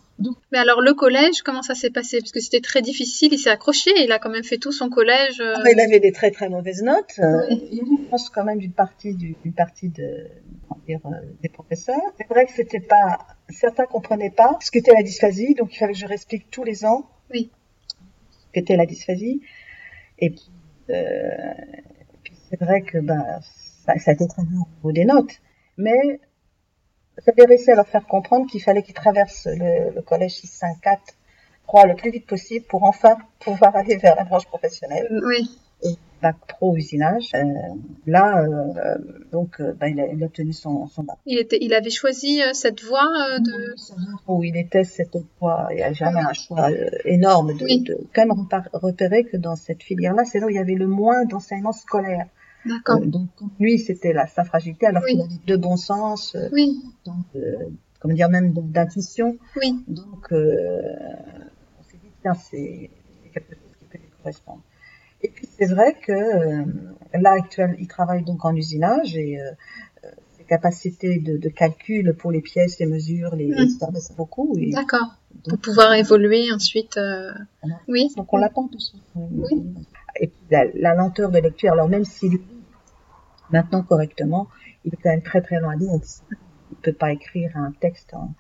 Mais 0.53 0.59
alors 0.59 0.81
le 0.81 0.95
collège, 0.95 1.43
comment 1.43 1.63
ça 1.63 1.75
s'est 1.75 1.91
passé? 1.91 2.19
Parce 2.19 2.33
que 2.33 2.41
c'était 2.41 2.61
très 2.61 2.83
difficile, 2.83 3.33
il 3.33 3.39
s'est 3.39 3.51
accroché, 3.51 3.91
il 3.97 4.13
a 4.13 4.19
quand 4.19 4.31
même 4.31 4.45
fait 4.45 4.59
tout 4.59 4.73
son 4.73 4.89
collège. 4.89 5.41
euh, 5.41 5.55
Ah, 5.57 5.71
il 5.71 5.81
avait 5.81 6.01
des 6.01 6.13
très 6.13 6.31
très 6.31 6.49
mauvaises 6.49 6.83
notes. 6.83 7.19
Euh, 7.19 7.47
Oui. 7.51 7.69
Il 7.73 7.79
y 7.79 7.81
une 7.81 8.09
chance 8.11 8.29
quand 8.31 8.45
même 8.45 8.59
d'une 8.59 8.73
partie, 8.73 9.15
du- 9.15 9.37
d'une 9.43 9.53
partie 9.55 9.89
de, 9.89 10.27
comment 10.69 10.81
dire, 10.87 11.01
euh, 11.07 11.11
des 11.43 11.49
professeurs. 11.49 12.01
C'est 12.19 12.29
vrai 12.29 12.47
que 12.47 12.53
c'était 12.53 12.81
pas, 12.81 13.27
certains 13.51 13.87
comprenaient 13.87 14.31
pas 14.31 14.59
ce 14.61 14.71
qu'était 14.71 14.93
la 14.95 15.03
dysphasie, 15.03 15.55
donc 15.55 15.75
il 15.75 15.79
fallait 15.79 15.93
que 15.93 15.99
je 15.99 16.07
réexplique 16.07 16.51
tous 16.51 16.65
les 16.65 16.85
ans. 16.85 17.09
Oui. 17.33 17.51
Ce 18.31 18.53
qu'était 18.53 18.77
la 18.77 18.87
dysphasie. 18.87 19.41
Et 20.19 20.31
puis, 20.31 20.51
euh, 20.91 21.31
puis 22.23 22.35
c'est 22.51 22.61
vrai 22.61 22.83
que 22.83 22.99
bah, 22.99 23.41
ça, 23.87 23.99
ça 23.99 24.11
a 24.11 24.15
été 24.15 24.27
très 24.29 24.43
dur 24.43 24.61
au 24.63 24.77
niveau 24.77 24.93
des 24.93 25.05
notes. 25.05 25.33
Mais 25.79 26.21
j'avais 27.27 27.45
réussi 27.45 27.71
à 27.71 27.75
leur 27.75 27.87
faire 27.89 28.07
comprendre 28.07 28.47
qu'il 28.51 28.63
fallait 28.63 28.83
qu'ils 28.83 28.95
traversent 28.95 29.47
le, 29.47 29.95
le 29.95 30.03
collège 30.03 30.33
654 30.33 31.01
3 31.69 31.87
le 31.87 31.95
plus 31.95 32.11
vite 32.11 32.27
possible 32.27 32.65
pour 32.69 32.83
enfin 32.85 33.17
pouvoir 33.41 33.75
aller 33.77 33.97
vers 33.97 34.17
la 34.17 34.25
branche 34.25 34.47
professionnelle 34.47 35.09
Oui. 35.27 35.49
bac 36.21 36.37
pro 36.49 36.77
usinage. 36.77 37.31
Euh, 37.35 37.43
là, 38.07 38.43
euh, 38.43 38.97
donc, 39.33 39.61
euh, 39.61 39.73
bah, 39.79 39.89
il, 39.89 40.01
a, 40.01 40.07
il 40.07 40.23
a 40.23 40.27
obtenu 40.27 40.53
son, 40.53 40.87
son 40.89 41.03
bac. 41.05 41.17
Il, 41.27 41.39
était, 41.39 41.59
il 41.61 41.73
avait 41.75 41.91
choisi 41.91 42.41
cette 42.53 42.83
voie 42.83 43.07
de. 43.41 43.75
Où 44.29 44.45
il 44.45 44.57
était, 44.57 44.85
c'était 44.85 45.23
quoi 45.39 45.69
Il 45.71 45.77
n'y 45.77 45.83
a 45.83 45.93
jamais 45.93 46.21
un 46.21 46.33
choix 46.33 46.69
énorme 47.05 47.57
de, 47.57 47.65
Oui. 47.65 47.81
de 47.83 47.97
quand 48.15 48.27
même 48.27 48.47
repérer 48.73 49.25
que 49.25 49.37
dans 49.37 49.57
cette 49.57 49.83
filière-là, 49.83 50.25
c'est 50.25 50.41
là 50.41 50.47
où 50.47 50.51
il 50.51 50.57
y 50.57 50.61
avait 50.61 50.75
le 50.75 50.87
moins 50.89 51.25
d'enseignement 51.25 51.73
scolaire. 51.73 52.27
D'accord. 52.67 53.01
Euh, 53.03 53.07
donc, 53.07 53.29
lui, 53.59 53.79
c'était 53.79 54.13
la, 54.13 54.27
sa 54.27 54.45
fragilité, 54.45 54.87
alors 54.87 55.03
Oui. 55.05 55.13
qu'il 55.13 55.21
avait 55.23 55.31
de 55.47 55.57
bon 55.57 55.77
sens, 55.77 56.35
euh, 56.35 56.49
Oui. 56.53 56.81
euh, 57.37 57.57
comment 58.01 58.15
dire, 58.15 58.29
même 58.29 58.53
d'intuition. 58.53 59.37
Oui. 59.57 59.85
Donc, 59.89 60.33
euh, 60.33 60.81
on 61.81 61.83
s'est 61.91 61.99
dit, 62.03 62.11
tiens, 62.23 62.35
c'est 62.35 62.91
quelque 63.33 63.55
chose 63.55 63.73
qui 63.79 63.85
peut 63.87 63.99
lui 63.99 64.09
correspondre. 64.23 64.63
Et 65.23 65.29
puis, 65.29 65.47
c'est 65.57 65.67
vrai 65.67 65.95
que 66.05 66.13
euh, 66.13 66.65
là, 67.15 67.33
actuellement, 67.33 67.77
il 67.79 67.87
travaille 67.89 68.25
donc 68.25 68.45
en 68.45 68.55
usinage 68.57 69.17
et 69.17 69.41
euh, 69.41 69.51
ses 70.37 70.45
capacités 70.45 71.19
de, 71.21 71.37
de, 71.37 71.49
calcul 71.49 72.15
pour 72.15 72.33
les 72.33 72.41
pièces, 72.41 72.79
les 72.81 72.87
mesures, 72.87 73.37
les, 73.37 73.49
Mm. 73.49 73.69
ça 73.79 73.91
baisse 73.91 74.13
beaucoup. 74.17 74.57
et 74.59 74.71
D'accord. 74.71 75.15
Pour 75.49 75.59
pouvoir 75.59 75.95
évoluer 75.95 76.53
ensuite. 76.53 76.97
euh, 76.97 77.33
Voilà. 77.63 77.79
Oui. 77.89 78.09
Donc, 78.17 78.33
on 78.33 78.37
l'attend 78.39 78.69
tout 78.69 78.79
ça. 78.81 78.93
Oui. 79.15 79.65
Et 80.21 80.29
puis, 80.29 80.37
la, 80.51 80.65
la 80.75 80.95
lenteur 80.95 81.31
de 81.31 81.39
lecture, 81.39 81.73
alors 81.73 81.89
même 81.89 82.05
s'il 82.05 82.33
lit 82.33 82.41
maintenant 83.51 83.83
correctement, 83.83 84.49
il 84.85 84.93
est 84.95 84.97
quand 85.03 85.11
même 85.11 85.23
très 85.23 85.41
très 85.43 85.61
loin 85.61 85.75
de 85.77 85.81
lire. 85.81 85.93
Il 86.71 86.77
peut 86.79 86.93
pas 86.93 87.13
écrire 87.13 87.57
un 87.57 87.73
texte 87.73 88.15
en... 88.15 88.35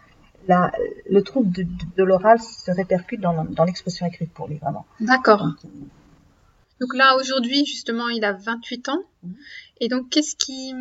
Là, 0.48 0.72
le 1.08 1.22
trouble 1.22 1.52
de, 1.52 1.62
de, 1.62 1.68
de 1.96 2.02
l'oral 2.02 2.40
se 2.40 2.70
répercute 2.72 3.20
dans, 3.20 3.44
dans 3.44 3.64
l'expression 3.64 4.06
écrite 4.06 4.32
pour 4.32 4.48
lui, 4.48 4.56
vraiment. 4.58 4.86
D'accord. 5.00 5.44
Donc, 5.62 5.72
Donc 6.80 6.94
là, 6.96 7.14
aujourd'hui, 7.16 7.64
justement, 7.64 8.08
il 8.08 8.24
a 8.24 8.32
28 8.32 8.88
ans. 8.88 9.02
Mhm. 9.22 9.34
Et 9.80 9.88
donc, 9.88 10.08
qu'est-ce 10.10 10.34
qui, 10.34 10.74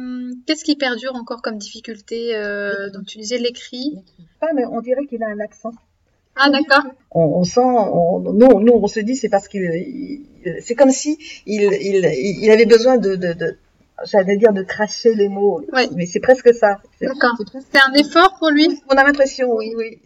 qu'est-ce 0.48 0.64
qui 0.64 0.76
perdure 0.76 1.16
encore 1.16 1.42
comme 1.44 1.58
difficulté 1.58 2.36
euh, 2.36 2.90
Donc, 2.90 3.06
tu 3.06 3.18
disais 3.20 3.38
l'écrit. 3.38 4.04
pas, 4.40 4.52
mais 4.54 4.66
on 4.66 4.82
dirait 4.82 5.06
qu'il 5.06 5.22
a 5.24 5.28
un 5.28 5.40
accent. 5.40 5.72
Ah, 6.36 6.50
d'accord. 6.50 6.84
On, 7.12 7.24
on 7.40 7.44
sent, 7.44 7.60
on, 7.62 8.20
nous, 8.20 8.60
nous, 8.62 8.74
on 8.74 8.88
se 8.88 9.00
dit, 9.02 9.16
c'est 9.16 9.30
parce 9.30 9.48
qu'il, 9.48 9.62
il- 9.64 10.58
c'est 10.62 10.76
comme 10.76 10.92
si 10.92 11.18
il, 11.46 11.62
il, 11.64 12.06
il 12.42 12.50
avait 12.52 12.66
besoin 12.66 12.98
de, 12.98 13.16
de, 13.16 13.34
de 13.34 13.58
j'allais 14.06 14.38
dire 14.38 14.54
de 14.54 14.64
cracher 14.64 15.14
les 15.14 15.28
mots, 15.30 15.62
Ouais. 15.74 15.88
mais 15.96 16.06
c'est 16.08 16.20
presque 16.22 16.54
ça. 16.54 16.80
D'accord. 17.02 17.38
c'est 17.72 17.80
un 17.80 17.94
effort 17.94 18.36
pour 18.40 18.50
lui? 18.50 18.68
On 18.90 18.96
a 18.96 19.04
l'impression, 19.04 19.50
oui, 19.54 19.74
oui. 19.78 20.00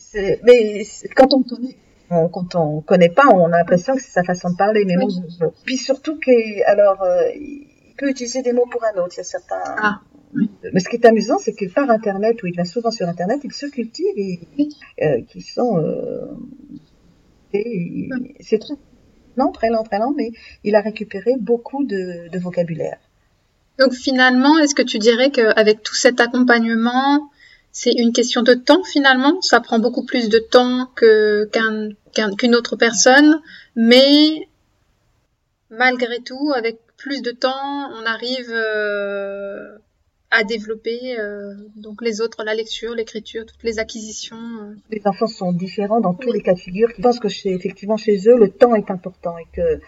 Mais 0.44 0.84
quand 1.16 1.34
on 1.34 1.44
connaît, 1.44 1.76
on- 2.10 2.28
quand 2.28 2.56
on 2.56 2.82
connaît 2.82 3.10
pas, 3.10 3.28
on 3.34 3.46
a 3.54 3.58
l'impression 3.60 3.96
que 3.96 4.02
c'est 4.02 4.12
sa 4.12 4.24
façon 4.24 4.50
de 4.50 4.56
parler. 4.58 4.84
Mais 4.86 4.98
Oui. 4.98 5.16
je- 5.40 5.46
puis 5.64 5.78
surtout 5.78 6.20
que, 6.20 6.66
alors, 6.70 7.02
euh, 7.04 7.30
il 7.36 7.68
peut 7.98 8.10
utiliser 8.10 8.42
des 8.42 8.52
mots 8.52 8.66
pour 8.70 8.84
un 8.84 9.00
autre. 9.00 9.14
Il 9.14 9.18
y 9.18 9.22
a 9.22 9.24
certains. 9.24 9.62
Ah, 9.66 10.00
oui. 10.14 10.15
Mais 10.74 10.80
ce 10.80 10.90
qui 10.90 10.96
est 10.98 11.06
amusant, 11.06 11.38
c'est 11.38 11.54
que 11.54 11.66
par 11.74 11.90
Internet, 11.90 12.42
où 12.44 12.48
il 12.48 12.56
va 12.56 12.66
souvent 12.66 12.92
sur 12.92 13.08
Internet, 13.08 13.42
il 13.44 13.54
se 13.54 13.68
cultive 13.68 14.06
et 14.18 14.40
euh, 15.02 15.22
qui 15.30 15.42
sont. 15.42 15.78
Euh, 15.78 16.26
c'est 18.42 18.60
très 18.60 18.74
lent, 19.38 19.52
très 19.52 19.70
lent, 19.70 19.84
très 19.84 20.00
lent, 20.00 20.14
mais 20.16 20.32
il 20.64 20.76
a 20.76 20.82
récupéré 20.82 21.32
beaucoup 21.40 21.86
de, 21.86 22.30
de 22.30 22.40
vocabulaire. 22.40 22.98
Donc, 23.80 23.94
finalement, 23.94 24.58
est-ce 24.60 24.76
que 24.76 24.82
tu 24.82 25.00
dirais 25.00 25.32
qu'avec 25.32 25.84
tout 25.84 25.96
cet 25.96 26.20
accompagnement, 26.20 27.30
c'est 27.72 27.92
une 27.94 28.14
question 28.14 28.42
de 28.42 28.54
temps, 28.54 28.84
finalement? 28.84 29.42
Ça 29.42 29.60
prend 29.60 29.80
beaucoup 29.80 30.06
plus 30.06 30.30
de 30.30 30.40
temps 30.40 30.90
que, 30.96 31.46
qu'un, 31.52 31.90
qu'un- 32.14 32.36
qu'une 32.36 32.56
autre 32.56 32.76
personne, 32.78 33.42
mais 33.76 34.48
malgré 35.70 36.20
tout, 36.20 36.52
avec 36.56 36.80
plus 36.98 37.22
de 37.22 37.32
temps, 37.32 37.90
on 37.92 38.06
arrive 38.06 38.50
euh, 38.50 39.78
à 40.32 40.44
développer 40.44 41.18
euh, 41.20 41.54
donc 41.76 42.02
les 42.02 42.20
autres, 42.22 42.44
la 42.44 42.54
lecture, 42.56 42.94
l'écriture, 42.96 43.46
toutes 43.46 43.64
les 43.64 43.80
acquisitions. 43.80 44.36
euh. 44.38 44.76
Les 44.90 45.02
enfants 45.06 45.28
sont 45.28 45.52
différents 45.54 46.02
dans 46.02 46.14
tous 46.14 46.28
Oui. 46.30 46.34
les 46.38 46.42
cas 46.42 46.54
de 46.54 46.60
figure. 46.60 46.90
Je 46.96 47.02
pense 47.02 47.20
que 47.20 47.30
chez, 47.30 47.52
effectivement 47.54 47.98
chez 47.98 48.18
eux, 48.28 48.38
le 48.38 48.50
temps 48.50 48.76
est 48.76 48.90
important 48.92 49.38
et 49.38 49.46
que 49.54 49.80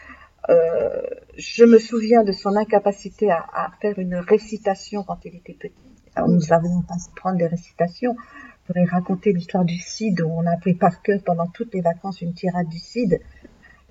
euh, 0.50 1.02
je 1.36 1.66
me 1.66 1.78
souviens 1.80 2.24
de 2.24 2.32
son 2.32 2.56
incapacité 2.56 3.30
à, 3.32 3.40
à 3.54 3.72
faire 3.82 3.98
une 4.00 4.16
récitation 4.16 5.04
quand 5.04 5.20
il 5.26 5.36
était 5.36 5.54
petit. 5.54 5.74
Alors, 6.16 6.30
nous 6.30 6.54
avions 6.54 6.82
pas 6.82 6.94
à 6.96 7.16
prendre 7.16 7.38
des 7.38 7.48
récitations. 7.48 8.16
Je 8.16 8.74
pourrais 8.74 8.86
raconter 8.86 9.34
l'histoire 9.34 9.66
du 9.66 9.78
Cid 9.78 10.22
où 10.22 10.30
on 10.30 10.46
a 10.46 10.52
appelé 10.52 10.74
par 10.76 11.02
cœur 11.02 11.20
pendant 11.26 11.48
toutes 11.48 11.74
les 11.74 11.82
vacances 11.82 12.22
une 12.22 12.34
tirade 12.34 12.68
du 12.70 12.80
Cid. 12.80 13.20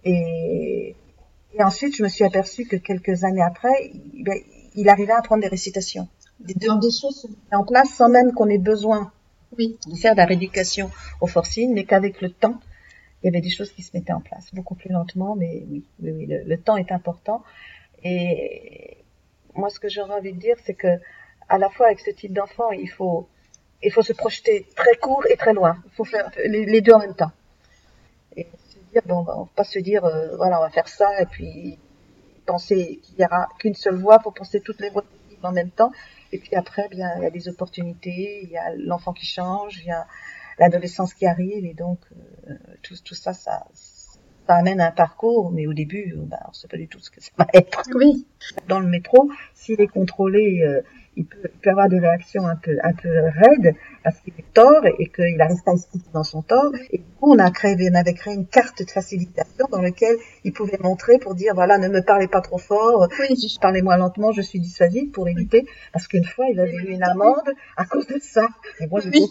Et, 0.04 0.94
et 1.54 1.62
ensuite, 1.62 1.96
je 1.96 2.02
me 2.02 2.08
suis 2.08 2.24
aperçue 2.24 2.64
que 2.66 2.76
quelques 2.76 3.24
années 3.24 3.42
après, 3.42 3.90
il, 4.14 4.24
ben, 4.24 4.38
il 4.74 4.88
arrivait 4.88 5.12
à 5.12 5.22
prendre 5.22 5.42
des 5.42 5.48
récitations. 5.48 6.08
Des, 6.40 6.54
des 6.54 6.90
choses 6.90 7.22
se 7.22 7.28
mettaient 7.28 7.56
en 7.56 7.64
place 7.64 7.90
sans 7.90 8.08
même 8.08 8.32
qu'on 8.32 8.48
ait 8.48 8.58
besoin 8.58 9.12
Oui, 9.58 9.78
de 9.86 9.96
faire 9.96 10.12
de 10.12 10.18
la 10.18 10.26
rééducation 10.26 10.90
au 11.20 11.26
forcing, 11.26 11.72
mais 11.74 11.84
qu'avec 11.84 12.20
le 12.20 12.30
temps, 12.30 12.60
il 13.22 13.26
y 13.26 13.28
avait 13.28 13.40
des 13.40 13.50
choses 13.50 13.72
qui 13.72 13.82
se 13.82 13.96
mettaient 13.96 14.12
en 14.12 14.20
place, 14.20 14.46
beaucoup 14.52 14.74
plus 14.74 14.90
lentement, 14.90 15.34
mais 15.34 15.64
oui, 15.68 15.84
oui, 16.00 16.10
oui 16.12 16.26
le, 16.26 16.42
le 16.44 16.58
temps 16.58 16.76
est 16.76 16.92
important. 16.92 17.42
Et 18.04 18.98
moi, 19.54 19.70
ce 19.70 19.80
que 19.80 19.88
j'aurais 19.88 20.14
envie 20.14 20.32
de 20.32 20.38
dire, 20.38 20.56
c'est 20.64 20.74
que 20.74 21.00
à 21.48 21.58
la 21.58 21.70
fois 21.70 21.86
avec 21.86 22.00
ce 22.00 22.10
type 22.10 22.32
d'enfant, 22.32 22.70
il 22.72 22.90
faut, 22.90 23.28
il 23.82 23.92
faut 23.92 24.02
se 24.02 24.12
projeter 24.12 24.66
très 24.74 24.96
court 24.96 25.24
et 25.30 25.36
très 25.36 25.54
loin. 25.54 25.78
Il 25.86 25.92
faut 25.92 26.04
faire 26.04 26.30
les, 26.44 26.66
les 26.66 26.80
deux 26.80 26.92
en 26.92 26.98
même 26.98 27.14
temps. 27.14 27.32
Et 28.36 28.46
se 28.68 28.78
dire, 28.92 29.02
bon, 29.06 29.18
on 29.20 29.22
va 29.22 29.48
pas 29.54 29.64
se 29.64 29.78
dire, 29.78 30.04
euh, 30.04 30.36
voilà, 30.36 30.58
on 30.58 30.62
va 30.62 30.70
faire 30.70 30.88
ça, 30.88 31.20
et 31.20 31.26
puis 31.26 31.78
penser 32.44 33.00
qu'il 33.02 33.18
y 33.18 33.24
aura 33.24 33.48
qu'une 33.58 33.74
seule 33.74 33.96
voie, 33.96 34.20
faut 34.20 34.30
penser 34.30 34.60
toutes 34.60 34.80
les 34.80 34.90
voies 34.90 35.04
en 35.46 35.52
même 35.52 35.70
temps. 35.70 35.92
Et 36.32 36.38
puis 36.38 36.54
après, 36.54 36.88
bien, 36.88 37.10
il 37.16 37.22
y 37.22 37.26
a 37.26 37.30
des 37.30 37.48
opportunités, 37.48 38.40
il 38.42 38.50
y 38.50 38.56
a 38.56 38.74
l'enfant 38.76 39.12
qui 39.12 39.26
change, 39.26 39.78
il 39.78 39.86
y 39.86 39.90
a 39.90 40.06
l'adolescence 40.58 41.14
qui 41.14 41.26
arrive, 41.26 41.64
et 41.64 41.74
donc 41.74 42.00
euh, 42.48 42.54
tout, 42.82 42.94
tout 43.04 43.14
ça, 43.14 43.32
ça, 43.32 43.66
ça 43.72 44.54
amène 44.54 44.80
à 44.80 44.88
un 44.88 44.92
parcours, 44.92 45.50
mais 45.50 45.66
au 45.66 45.72
début, 45.72 46.14
euh, 46.16 46.22
ben, 46.22 46.38
on 46.46 46.50
ne 46.50 46.54
sait 46.54 46.68
pas 46.68 46.76
du 46.76 46.88
tout 46.88 47.00
ce 47.00 47.10
que 47.10 47.20
ça 47.20 47.30
va 47.36 47.46
être. 47.52 47.82
oui, 47.94 48.26
Dans 48.68 48.80
le 48.80 48.86
métro, 48.86 49.30
s'il 49.54 49.80
est 49.80 49.88
contrôlé, 49.88 50.62
euh, 50.62 50.82
il, 51.16 51.24
peut, 51.24 51.38
il 51.44 51.60
peut 51.60 51.70
avoir 51.70 51.88
des 51.88 51.98
réactions 51.98 52.46
un 52.46 52.56
peu, 52.56 52.76
un 52.82 52.92
peu 52.92 53.08
raides 53.08 53.74
parce 54.04 54.20
qu'il 54.20 54.34
est 54.38 54.52
tort 54.54 54.84
et, 54.86 55.08
qu'il 55.08 55.36
n'arrive 55.36 55.62
pas 55.64 55.72
à 55.72 55.74
expliquer 55.74 56.08
dans 56.12 56.22
son 56.22 56.42
tort. 56.42 56.72
Et 56.90 56.98
du 56.98 57.04
coup, 57.18 57.32
on 57.32 57.38
a 57.38 57.50
créé, 57.50 57.76
on 57.90 57.94
avait 57.94 58.14
créé 58.14 58.34
une 58.34 58.46
carte 58.46 58.82
de 58.82 58.90
facilitation 58.90 59.66
dans 59.70 59.80
laquelle 59.80 60.16
il 60.44 60.52
pouvait 60.52 60.78
montrer 60.80 61.18
pour 61.18 61.34
dire 61.34 61.54
voilà, 61.54 61.78
ne 61.78 61.88
me 61.88 62.02
parlez 62.02 62.28
pas 62.28 62.40
trop 62.40 62.58
fort, 62.58 63.08
oui. 63.18 63.36
si 63.36 63.48
je 63.48 63.58
parlais 63.58 63.82
moins 63.82 63.96
lentement, 63.96 64.32
je 64.32 64.42
suis 64.42 64.60
dissuasive 64.60 65.10
pour 65.10 65.28
éviter, 65.28 65.66
parce 65.92 66.06
qu'une 66.06 66.24
fois, 66.24 66.46
il 66.50 66.60
avait 66.60 66.76
eu 66.76 66.90
une 66.90 67.02
amende 67.02 67.52
à 67.76 67.84
cause 67.84 68.06
de 68.06 68.18
ça. 68.20 68.48
Et 68.80 68.86
moi, 68.86 69.00
je 69.00 69.08
Oui. 69.08 69.26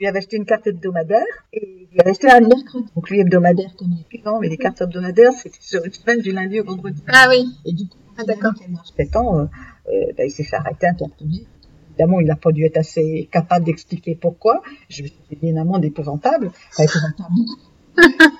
lui 0.00 0.06
avais 0.06 0.18
acheté 0.18 0.36
une 0.36 0.44
carte 0.46 0.66
hebdomadaire 0.66 1.24
et 1.52 1.88
il 1.92 2.00
avait 2.00 2.10
acheté 2.10 2.30
un 2.30 2.40
mercredi. 2.40 2.86
Donc 2.94 3.10
lui, 3.10 3.20
hebdomadaire, 3.20 3.74
comme 3.76 3.88
il 3.92 4.18
est 4.18 4.40
mais 4.40 4.48
les 4.48 4.56
cartes 4.56 4.80
hebdomadaires, 4.80 5.32
c'était 5.32 5.58
sur 5.60 5.84
une 5.84 5.92
semaine 5.92 6.20
du 6.20 6.32
lundi 6.32 6.60
au 6.60 6.64
vendredi. 6.64 7.02
Ah 7.08 7.26
oui, 7.28 7.46
Et 7.64 7.72
du 7.72 7.86
coup, 7.88 7.98
Ah, 8.16 8.24
d'accord. 8.24 8.52
ans, 9.16 9.38
euh, 9.40 9.44
ben, 9.86 10.26
il 10.26 10.30
s'est 10.30 10.44
fait 10.44 10.56
arrêter 10.56 10.86
interdit. 10.86 11.46
Évidemment, 11.90 12.20
il 12.20 12.26
n'a 12.26 12.36
pas 12.36 12.50
dû 12.50 12.64
être 12.64 12.78
assez 12.78 13.28
capable 13.30 13.66
d'expliquer 13.66 14.16
pourquoi. 14.16 14.62
Je 14.88 15.02
me 15.02 15.08
suis 15.08 15.16
dit 15.30 15.48
une 15.48 15.58
amende 15.58 15.84
épouvantable. 15.84 16.50
Enfin, 16.72 16.84
épouvantable. 16.84 17.34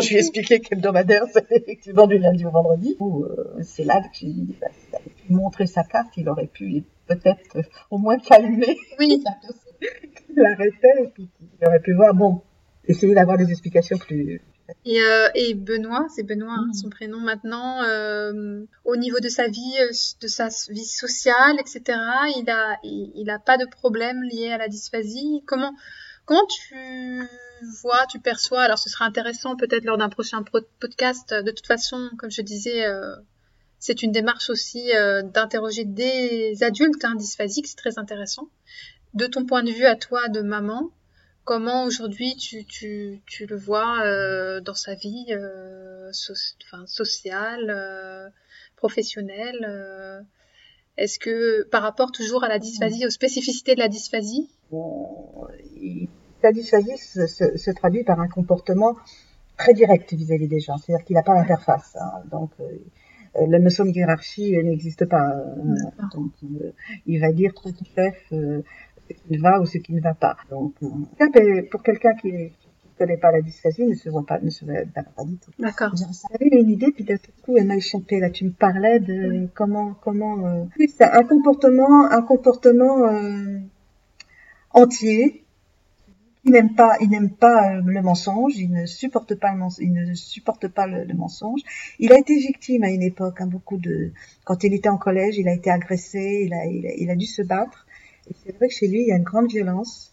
Je 0.00 0.08
lui 0.08 0.16
ai 0.16 0.18
expliqué 0.18 0.60
qu'hebdomadaire, 0.60 1.24
c'est 1.32 1.46
effectivement 1.50 2.06
du 2.06 2.18
lundi 2.18 2.44
au 2.44 2.50
vendredi. 2.50 2.96
Euh, 3.00 3.62
c'est 3.62 3.84
là 3.84 4.00
que 4.00 4.08
j'ai 4.12 4.26
dit, 4.26 4.56
bah, 4.60 4.66
s'il 4.72 4.94
avait 4.94 5.10
pu 5.10 5.32
montrer 5.32 5.66
sa 5.66 5.84
carte, 5.84 6.16
il 6.16 6.28
aurait 6.28 6.46
pu 6.46 6.84
peut-être 7.06 7.56
euh, 7.56 7.62
au 7.90 7.98
moins 7.98 8.18
calmer 8.18 8.76
oui, 8.98 9.22
la 9.24 9.32
personne 9.40 9.72
qui 10.26 10.34
l'arrêtait 10.34 11.04
et 11.04 11.08
puis 11.08 11.28
il 11.40 11.66
aurait 11.66 11.80
pu 11.80 11.94
voir, 11.94 12.14
bon, 12.14 12.42
essayer 12.86 13.14
d'avoir 13.14 13.38
des 13.38 13.50
explications 13.50 13.96
plus... 13.96 14.42
Et, 14.84 15.00
euh, 15.00 15.28
et 15.34 15.54
Benoît, 15.54 16.06
c'est 16.14 16.22
Benoît 16.24 16.54
hein, 16.58 16.66
Mhm. 16.68 16.74
son 16.74 16.88
prénom 16.90 17.20
maintenant, 17.20 17.82
euh, 17.84 18.64
au 18.84 18.96
niveau 18.96 19.20
de 19.20 19.28
sa 19.28 19.46
vie, 19.48 19.74
euh, 19.80 19.90
de 20.20 20.26
sa 20.28 20.48
vie 20.70 20.84
sociale, 20.84 21.56
etc., 21.60 21.82
il 22.36 22.50
a, 22.50 22.76
il, 22.82 23.12
il 23.14 23.30
a 23.30 23.38
pas 23.38 23.58
de 23.58 23.64
problème 23.66 24.22
lié 24.22 24.50
à 24.50 24.58
la 24.58 24.68
dysphasie. 24.68 25.42
Comment, 25.46 25.72
comment 26.24 26.46
tu 26.46 27.20
vois, 27.82 28.06
tu 28.10 28.18
perçois, 28.20 28.62
alors 28.62 28.78
ce 28.78 28.90
sera 28.90 29.04
intéressant 29.04 29.56
peut-être 29.56 29.84
lors 29.84 29.98
d'un 29.98 30.08
prochain 30.08 30.42
pro- 30.42 30.60
podcast, 30.80 31.32
de 31.32 31.50
toute 31.50 31.66
façon, 31.66 32.10
comme 32.18 32.30
je 32.30 32.42
disais, 32.42 32.84
euh, 32.86 33.14
c'est 33.78 34.02
une 34.02 34.12
démarche 34.12 34.50
aussi 34.50 34.94
euh, 34.94 35.22
d'interroger 35.22 35.84
des 35.84 36.56
adultes 36.62 37.04
hein, 37.04 37.14
dysphasiques, 37.14 37.66
c'est 37.68 37.76
très 37.76 37.98
intéressant. 37.98 38.48
De 39.14 39.26
ton 39.26 39.46
point 39.46 39.62
de 39.62 39.70
vue 39.70 39.86
à 39.86 39.96
toi 39.96 40.28
de 40.28 40.40
maman, 40.42 40.90
comment 41.46 41.84
aujourd'hui 41.84 42.36
tu, 42.36 42.64
tu, 42.66 43.20
tu 43.26 43.46
le 43.46 43.56
vois 43.56 44.02
euh, 44.04 44.60
dans 44.60 44.74
sa 44.74 44.94
vie 44.94 45.26
euh, 45.30 46.10
so- 46.12 46.34
enfin, 46.66 46.84
sociale, 46.86 47.70
euh, 47.70 48.28
professionnelle 48.76 49.62
Est-ce 50.98 51.18
que 51.18 51.62
par 51.74 51.82
rapport 51.82 52.10
toujours 52.12 52.42
à 52.44 52.48
la 52.48 52.58
dysphasie, 52.58 53.06
aux 53.06 53.10
spécificités 53.10 53.74
de 53.74 53.80
la 53.80 53.88
dysphasie? 53.88 54.48
Bon, 54.70 55.46
la 56.42 56.52
dysphasie 56.52 56.96
se, 56.98 57.26
se- 57.26 57.56
se 57.56 57.70
traduit 57.70 58.04
par 58.04 58.18
un 58.20 58.28
comportement 58.28 58.96
très 59.56 59.72
direct 59.74 60.12
vis-à-vis 60.12 60.48
des 60.48 60.60
gens, 60.60 60.76
c'est-à-dire 60.78 61.04
qu'il 61.06 61.16
n'a 61.16 61.22
pas 61.22 61.34
d'interface. 61.34 61.96
hein. 62.00 62.22
donc, 62.30 62.50
la 63.54 63.58
notion 63.58 63.84
de 63.84 63.90
hiérarchie 63.90 64.50
n'existe 64.68 65.04
pas. 65.04 65.26
donc, 66.14 66.32
il 67.06 67.20
va 67.20 67.30
dire 67.32 67.52
très 67.54 67.70
chef 67.94 68.16
euh, 68.32 68.62
ce 69.08 69.28
qui 69.28 69.36
va 69.38 69.60
ou 69.60 69.66
ce 69.66 69.78
qui 69.78 69.92
ne 69.92 70.00
va 70.00 70.14
pas. 70.14 70.36
Donc, 70.50 70.74
euh, 70.82 70.88
ben, 71.32 71.68
pour 71.68 71.82
quelqu'un 71.82 72.14
qui 72.14 72.32
ne 72.32 72.48
connaît 72.98 73.16
pas 73.16 73.30
la 73.30 73.40
dysphasie, 73.40 73.84
ne 73.84 73.94
se 73.94 74.08
voit 74.08 74.24
pas, 74.26 74.40
ne 74.40 74.50
se 74.50 74.64
voit 74.64 74.74
pas 74.94 75.24
du 75.24 75.36
tout. 75.36 75.50
D'accord. 75.58 75.92
J'avais 75.96 76.60
une 76.60 76.70
idée, 76.70 76.92
puis 76.92 77.04
d'un 77.04 77.16
coup, 77.42 77.56
elle 77.56 77.66
m'a 77.66 77.76
échappé. 77.76 78.20
Là, 78.20 78.30
tu 78.30 78.44
me 78.44 78.52
parlais 78.52 79.00
de 79.00 79.48
comment, 79.54 79.94
comment. 80.02 80.46
Euh... 80.46 80.64
Oui, 80.78 80.92
c'est 80.96 81.04
un 81.04 81.24
comportement, 81.24 82.10
un 82.10 82.22
comportement 82.22 83.06
euh, 83.06 83.58
entier 84.70 85.44
Il 86.44 86.52
n'aime 86.52 86.74
pas, 86.74 86.96
il 87.00 87.10
n'aime 87.10 87.30
pas 87.30 87.76
euh, 87.76 87.82
le 87.84 88.02
mensonge, 88.02 88.56
il 88.56 88.70
ne 88.70 88.86
supporte 88.86 89.34
pas 89.34 89.52
le 89.52 89.58
mensonge, 89.58 89.84
il 89.84 89.92
ne 89.92 90.14
supporte 90.14 90.68
pas 90.68 90.86
le, 90.86 91.12
mensonge. 91.14 91.60
Il 91.98 92.12
a 92.12 92.18
été 92.18 92.36
victime 92.36 92.84
à 92.84 92.90
une 92.90 93.02
époque, 93.02 93.40
hein, 93.40 93.46
beaucoup 93.46 93.78
de, 93.78 94.12
quand 94.44 94.62
il 94.62 94.72
était 94.74 94.88
en 94.88 94.98
collège, 94.98 95.38
il 95.38 95.48
a 95.48 95.54
été 95.54 95.70
agressé, 95.70 96.44
il 96.46 96.54
a, 96.54 96.66
il 96.66 97.10
a, 97.10 97.16
dû 97.16 97.26
se 97.26 97.42
battre. 97.42 97.85
Et 98.30 98.34
c'est 98.34 98.56
vrai 98.56 98.68
que 98.68 98.74
chez 98.74 98.88
lui, 98.88 99.02
il 99.02 99.08
y 99.08 99.12
a 99.12 99.16
une 99.16 99.24
grande 99.24 99.48
violence. 99.48 100.12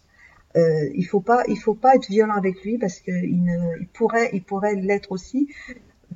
Euh, 0.56 0.88
il 0.94 1.04
faut 1.04 1.20
pas, 1.20 1.42
il 1.48 1.58
faut 1.58 1.74
pas 1.74 1.96
être 1.96 2.08
violent 2.08 2.34
avec 2.34 2.62
lui 2.62 2.78
parce 2.78 3.00
qu'il 3.00 3.44
ne, 3.44 3.80
il 3.80 3.88
pourrait, 3.88 4.30
il 4.32 4.42
pourrait 4.42 4.76
l'être 4.76 5.10
aussi 5.10 5.48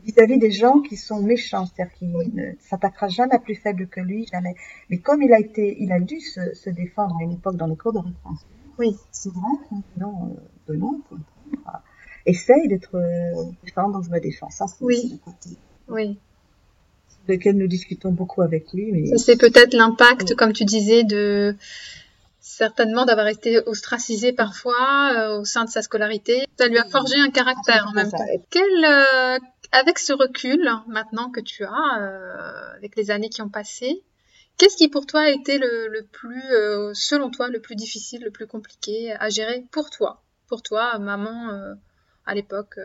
vis-à-vis 0.05 0.38
des 0.38 0.52
gens 0.52 0.81
qui 0.81 0.97
sont 0.97 1.21
méchants, 1.21 1.67
c'est-à-dire 1.67 1.93
qu'il 1.95 2.35
ne 2.35 2.52
s'attaquera 2.61 3.09
jamais 3.09 3.35
à 3.35 3.40
plus 3.40 3.57
faible 3.57 3.88
que 3.88 4.00
lui, 4.00 4.26
jamais. 4.26 4.55
Mais 4.90 4.99
comme 4.99 5.23
il 5.23 5.33
a 5.33 5.40
été, 5.40 5.76
il 5.81 5.90
a 5.93 5.99
dû 5.99 6.21
se, 6.21 6.55
se 6.55 6.71
défendre 6.71 7.17
à 7.21 7.25
une 7.25 7.33
époque 7.33 7.57
dans 7.57 7.67
les 7.67 7.76
cours 7.76 7.93
de 7.93 7.99
référence. 7.99 8.47
Oui. 8.78 8.97
C'est 9.11 9.33
vrai 9.33 9.50
maintenant, 9.73 10.31
euh, 10.37 10.40
Benoît, 10.73 10.95
essaye 12.26 12.69
d'être 12.69 12.95
euh, 12.95 13.50
défendre, 13.64 13.95
donc 13.95 14.05
je 14.05 14.11
me 14.11 14.21
défends. 14.21 14.50
Ça, 14.50 14.67
c'est 14.69 14.85
oui. 14.85 15.21
côté. 15.25 15.57
Oui. 15.88 16.19
Lequel 17.28 17.56
nous 17.56 17.66
discutons 17.66 18.11
beaucoup 18.11 18.42
avec 18.42 18.73
lui. 18.73 18.90
Mais... 18.92 19.16
C'est 19.18 19.37
peut-être 19.37 19.75
l'impact, 19.75 20.35
comme 20.35 20.52
tu 20.52 20.64
disais, 20.64 21.04
de 21.04 21.54
certainement 22.40 23.04
d'avoir 23.04 23.28
été 23.28 23.61
ostracisé 23.66 24.32
parfois 24.32 25.12
euh, 25.14 25.40
au 25.40 25.44
sein 25.44 25.64
de 25.64 25.70
sa 25.70 25.82
scolarité. 25.82 26.44
Ça 26.58 26.66
lui 26.66 26.78
a 26.78 26.85
forgé 26.85 27.16
un 27.20 27.30
caractère 27.30 27.87
en 27.88 27.92
même 27.92 28.11
temps. 28.11 28.25
Quel, 28.50 28.85
euh, 28.85 29.38
avec 29.73 29.99
ce 29.99 30.14
recul 30.14 30.68
maintenant 30.88 31.30
que 31.30 31.40
tu 31.40 31.64
as, 31.64 32.00
euh, 32.00 32.76
avec 32.76 32.97
les 32.97 33.11
années 33.11 33.28
qui 33.28 33.42
ont 33.42 33.50
passé, 33.50 34.02
qu'est-ce 34.56 34.76
qui 34.76 34.88
pour 34.88 35.04
toi 35.04 35.20
a 35.20 35.28
été 35.28 35.58
le, 35.58 35.88
le 35.88 36.02
plus, 36.04 36.42
selon 36.94 37.30
toi, 37.30 37.49
le 37.49 37.61
plus 37.61 37.76
difficile, 37.76 38.23
le 38.25 38.30
plus 38.30 38.47
compliqué 38.47 39.12
à 39.20 39.28
gérer 39.28 39.64
pour 39.70 39.90
toi, 39.90 40.23
pour 40.49 40.62
toi, 40.62 40.99
maman 40.99 41.50
à 42.28 42.35
l'époque, 42.35 42.78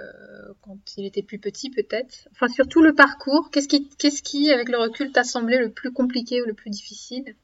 quand 0.61 0.77
il 0.95 1.05
était 1.05 1.21
plus 1.21 1.37
petit 1.37 1.69
peut-être. 1.69 2.29
Enfin, 2.31 2.47
surtout 2.47 2.81
le 2.81 2.93
parcours, 2.95 3.51
qu'est-ce 3.51 3.67
qui, 3.67 3.89
qui, 3.89 4.51
avec 4.51 4.69
le 4.69 4.77
recul, 4.77 5.11
t'a 5.11 5.25
semblé 5.25 5.57
le 5.57 5.69
plus 5.69 5.91
compliqué 5.91 6.41
ou 6.41 6.45
le 6.45 6.53
plus 6.53 6.69
difficile? 6.69 7.35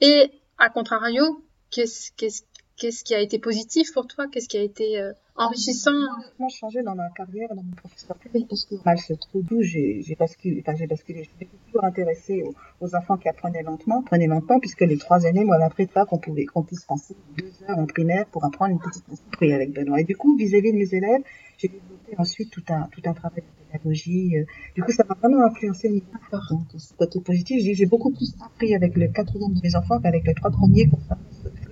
Et 0.00 0.32
à 0.58 0.68
contrario, 0.68 1.44
qu'est-ce 1.70 2.10
qu'est-ce 2.16 3.04
qui 3.04 3.14
a 3.14 3.20
été 3.20 3.38
positif 3.38 3.92
pour 3.92 4.08
toi? 4.08 4.26
Qu'est-ce 4.26 4.48
qui 4.48 4.58
a 4.58 4.62
été 4.62 5.00
euh, 5.00 5.12
enrichissant 5.40 5.90
J'ai 6.38 6.48
changé 6.48 6.82
dans 6.82 6.94
ma 6.94 7.08
carrière, 7.10 7.48
dans 7.54 7.62
mon 7.62 7.72
professeur 7.72 8.16
parce 8.48 8.64
que 8.66 8.74
mal 8.84 8.98
se 8.98 9.14
trouve, 9.14 9.44
j'ai 9.62 10.16
basculé, 10.18 10.62
enfin 10.62 10.76
j'ai 10.76 10.86
basculé, 10.86 11.24
je 11.24 11.30
suis 11.30 11.48
toujours 11.66 11.84
intéressée 11.84 12.44
aux, 12.80 12.94
enfants 12.94 13.16
qui 13.16 13.28
apprenaient 13.28 13.62
lentement, 13.62 14.00
apprenaient 14.00 14.26
lentement, 14.26 14.60
puisque 14.60 14.82
les 14.82 14.98
trois 14.98 15.26
années, 15.26 15.44
moi, 15.44 15.56
appris 15.62 15.86
pas 15.86 16.04
qu'on 16.04 16.18
pouvait, 16.18 16.44
qu'on 16.44 16.62
puisse 16.62 16.84
passer 16.84 17.16
deux 17.38 17.52
heures 17.68 17.78
en 17.78 17.86
primaire 17.86 18.26
pour 18.26 18.44
apprendre 18.44 18.72
une 18.72 18.80
petite 18.80 19.04
oui, 19.40 19.52
avec 19.52 19.72
Benoît. 19.72 20.00
Et 20.00 20.04
du 20.04 20.16
coup, 20.16 20.36
vis-à-vis 20.36 20.72
de 20.72 20.76
mes 20.76 20.94
élèves, 20.94 21.22
j'ai 21.56 21.68
développé 21.68 22.14
ensuite 22.18 22.50
tout 22.50 22.64
un, 22.68 22.88
tout 22.92 23.02
un 23.04 23.14
travail 23.14 23.42
de 23.42 23.66
pédagogie. 23.66 24.36
Euh, 24.36 24.44
du 24.74 24.82
coup, 24.82 24.92
ça 24.92 25.04
m'a 25.08 25.14
vraiment 25.14 25.44
influencé 25.44 25.88
niveau. 25.88 26.06
Donc, 26.50 26.62
ce 26.76 26.92
côté 26.94 27.20
positif, 27.20 27.62
j'ai 27.62 27.86
beaucoup 27.86 28.10
plus 28.10 28.34
appris 28.44 28.74
avec 28.74 28.96
le 28.96 29.08
quatrième 29.08 29.54
de 29.54 29.60
mes 29.62 29.76
enfants 29.76 30.00
qu'avec 30.00 30.26
les 30.26 30.34
trois 30.34 30.50
premiers. 30.50 30.88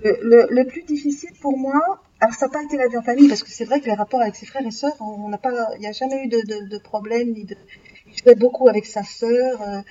Le, 0.03 0.17
le, 0.23 0.47
le, 0.49 0.65
plus 0.65 0.83
difficile 0.83 1.31
pour 1.41 1.57
moi, 1.57 2.01
alors 2.21 2.35
ça 2.35 2.47
n'a 2.47 2.51
pas 2.51 2.63
été 2.63 2.75
la 2.77 2.87
vie 2.87 2.97
en 2.97 3.01
famille, 3.01 3.29
parce 3.29 3.43
que 3.43 3.49
c'est 3.49 3.65
vrai 3.65 3.79
que 3.79 3.85
les 3.85 3.93
rapports 3.93 4.21
avec 4.21 4.35
ses 4.35 4.45
frères 4.45 4.65
et 4.65 4.71
sœurs, 4.71 4.95
on 4.99 5.29
n'a 5.29 5.37
pas, 5.37 5.51
il 5.75 5.79
n'y 5.79 5.87
a 5.87 5.93
jamais 5.93 6.23
eu 6.25 6.27
de, 6.27 6.41
de, 6.41 6.67
de, 6.67 6.77
problème, 6.77 7.33
il 7.35 7.47
jouait 8.17 8.35
beaucoup 8.35 8.67
avec 8.67 8.85
sa 8.85 9.03
sœur. 9.03 9.61
Euh, 9.61 9.81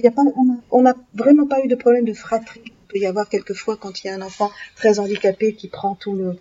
y 0.00 0.06
a 0.06 0.10
pas, 0.10 0.22
on 0.70 0.82
n'a 0.82 0.94
vraiment 1.14 1.46
pas 1.46 1.64
eu 1.64 1.68
de 1.68 1.76
problème 1.76 2.04
de 2.04 2.12
fratrie. 2.12 2.62
Il 2.64 2.72
peut 2.88 2.98
y 2.98 3.06
avoir 3.06 3.28
quelquefois 3.28 3.76
quand 3.76 4.02
il 4.02 4.08
y 4.08 4.10
a 4.10 4.14
un 4.14 4.22
enfant 4.22 4.50
très 4.74 4.98
handicapé 4.98 5.54
qui 5.54 5.68
prend 5.68 5.94
tout 5.94 6.14
le, 6.14 6.38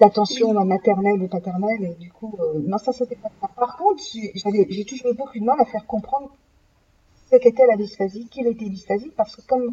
l'attention 0.00 0.52
maternelle 0.64 1.22
et 1.22 1.28
paternelle 1.28 1.82
et 1.82 1.94
du 1.94 2.10
coup 2.10 2.36
euh, 2.40 2.60
non 2.66 2.78
ça 2.78 2.92
c'était 2.92 3.16
pas 3.16 3.30
ça. 3.40 3.48
Par 3.56 3.76
contre 3.76 4.02
j'ai 4.12 4.84
toujours 4.84 5.10
eu 5.12 5.14
beaucoup 5.14 5.38
de 5.38 5.44
mal 5.44 5.60
à 5.60 5.64
faire 5.64 5.86
comprendre 5.86 6.30
ce 7.30 7.36
qu'était 7.36 7.66
la 7.66 7.76
dysphasie, 7.76 8.26
qu'il 8.28 8.46
était 8.46 8.68
dysphasique 8.68 9.14
parce 9.16 9.36
que 9.36 9.42
comme 9.42 9.72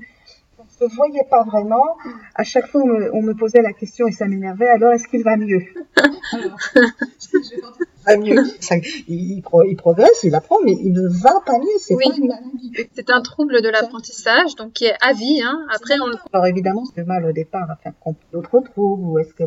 ne 0.66 0.90
se 0.90 0.96
voyait 0.96 1.26
pas 1.30 1.44
vraiment, 1.44 1.98
à 2.36 2.44
chaque 2.44 2.68
fois 2.68 2.82
on 2.84 2.88
me, 2.88 3.16
on 3.16 3.22
me 3.22 3.34
posait 3.34 3.62
la 3.62 3.74
question 3.74 4.08
et 4.08 4.12
ça 4.12 4.28
m'énervait 4.28 4.68
alors 4.68 4.94
est-ce 4.94 5.08
qu'il 5.08 5.24
va 5.24 5.38
mieux? 5.38 5.62
Mieux. 8.14 8.44
il, 9.08 9.42
il, 9.42 9.76
progresse, 9.76 10.24
il 10.24 10.36
apprend, 10.36 10.58
mais 10.64 10.74
il 10.74 10.94
ne 10.94 11.08
va 11.08 11.42
pas 11.46 11.58
mieux. 11.58 12.86
C'est 12.94 13.10
un 13.10 13.22
trouble 13.22 13.62
de 13.62 13.70
l'apprentissage, 13.70 14.56
donc 14.56 14.74
qui 14.74 14.86
est 14.86 14.96
à 15.02 15.14
vie. 15.14 15.42
Hein. 15.44 15.66
Après, 15.74 15.96
on... 16.00 16.12
Alors 16.32 16.46
évidemment, 16.46 16.84
c'est 16.94 17.06
mal 17.06 17.26
au 17.26 17.32
départ 17.32 17.70
à 17.70 17.76
faire 17.78 17.94
comprendre 18.00 18.28
d'autres 18.32 18.60
troubles, 18.72 19.02
ou 19.04 19.18
est-ce 19.18 19.34
que 19.34 19.44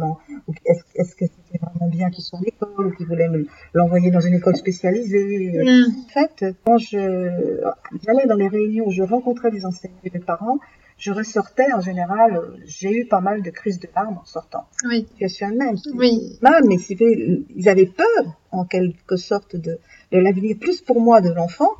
est-ce, 0.65 1.15
que 1.15 1.27
c'était 1.27 1.59
vraiment 1.63 1.89
bien 1.89 2.11
qu'il 2.11 2.25
soit 2.25 2.39
à 2.39 2.43
l'école, 2.43 2.87
ou 2.89 2.91
qu'il 2.97 3.07
voulait 3.07 3.29
l'envoyer 3.75 4.11
dans 4.11 4.21
une 4.21 4.35
école 4.35 4.57
spécialisée? 4.57 5.63
Mm. 5.65 5.85
En 6.07 6.09
fait, 6.09 6.57
quand 6.65 6.79
je 6.79 7.61
j'allais 8.05 8.27
dans 8.27 8.37
les 8.37 8.49
réunions 8.49 8.87
où 8.89 8.91
je 8.91 9.03
rencontrais 9.03 9.51
des 9.51 9.65
enseignants 9.65 9.95
et 10.03 10.11
des 10.11 10.19
parents, 10.19 10.59
je 10.99 11.13
ressortais 11.13 11.73
en 11.73 11.81
général, 11.81 12.41
j'ai 12.67 12.91
eu 12.91 13.07
pas 13.07 13.21
mal 13.21 13.43
de 13.43 13.51
crises 13.51 13.79
de 13.79 13.89
larmes 13.95 14.19
en 14.19 14.25
sortant. 14.25 14.67
Oui. 14.85 15.07
Situation 15.11 15.49
même. 15.49 15.77
Oui. 15.95 16.39
Mal, 16.43 16.65
mais 16.67 16.77
ils 16.77 17.69
avaient 17.69 17.87
peur 17.87 18.37
en 18.51 18.65
quelque 18.65 19.17
sorte 19.17 19.57
de, 19.57 19.79
de 20.13 20.19
l'avenir, 20.19 20.57
plus 20.61 20.83
pour 20.83 21.01
moi 21.01 21.21
de 21.21 21.31
l'enfant. 21.31 21.71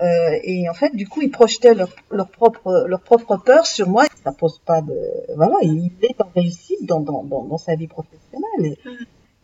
Euh, 0.00 0.38
et 0.44 0.68
en 0.68 0.74
fait, 0.74 0.94
du 0.94 1.08
coup, 1.08 1.22
ils 1.22 1.30
projetaient 1.30 1.74
leur, 1.74 1.90
leur, 2.10 2.28
propre, 2.28 2.84
leur 2.86 3.00
propre 3.00 3.36
peur 3.36 3.66
sur 3.66 3.88
moi. 3.88 4.04
Ça 4.24 4.32
pose 4.32 4.60
pas 4.64 4.80
de, 4.80 4.96
voilà, 5.36 5.54
il 5.62 5.92
est 6.02 6.20
en 6.20 6.30
réussite 6.34 6.84
dans, 6.84 7.00
dans, 7.00 7.24
dans, 7.24 7.44
dans 7.44 7.58
sa 7.58 7.74
vie 7.74 7.88
professionnelle, 7.88 8.76
mm. 8.84 8.90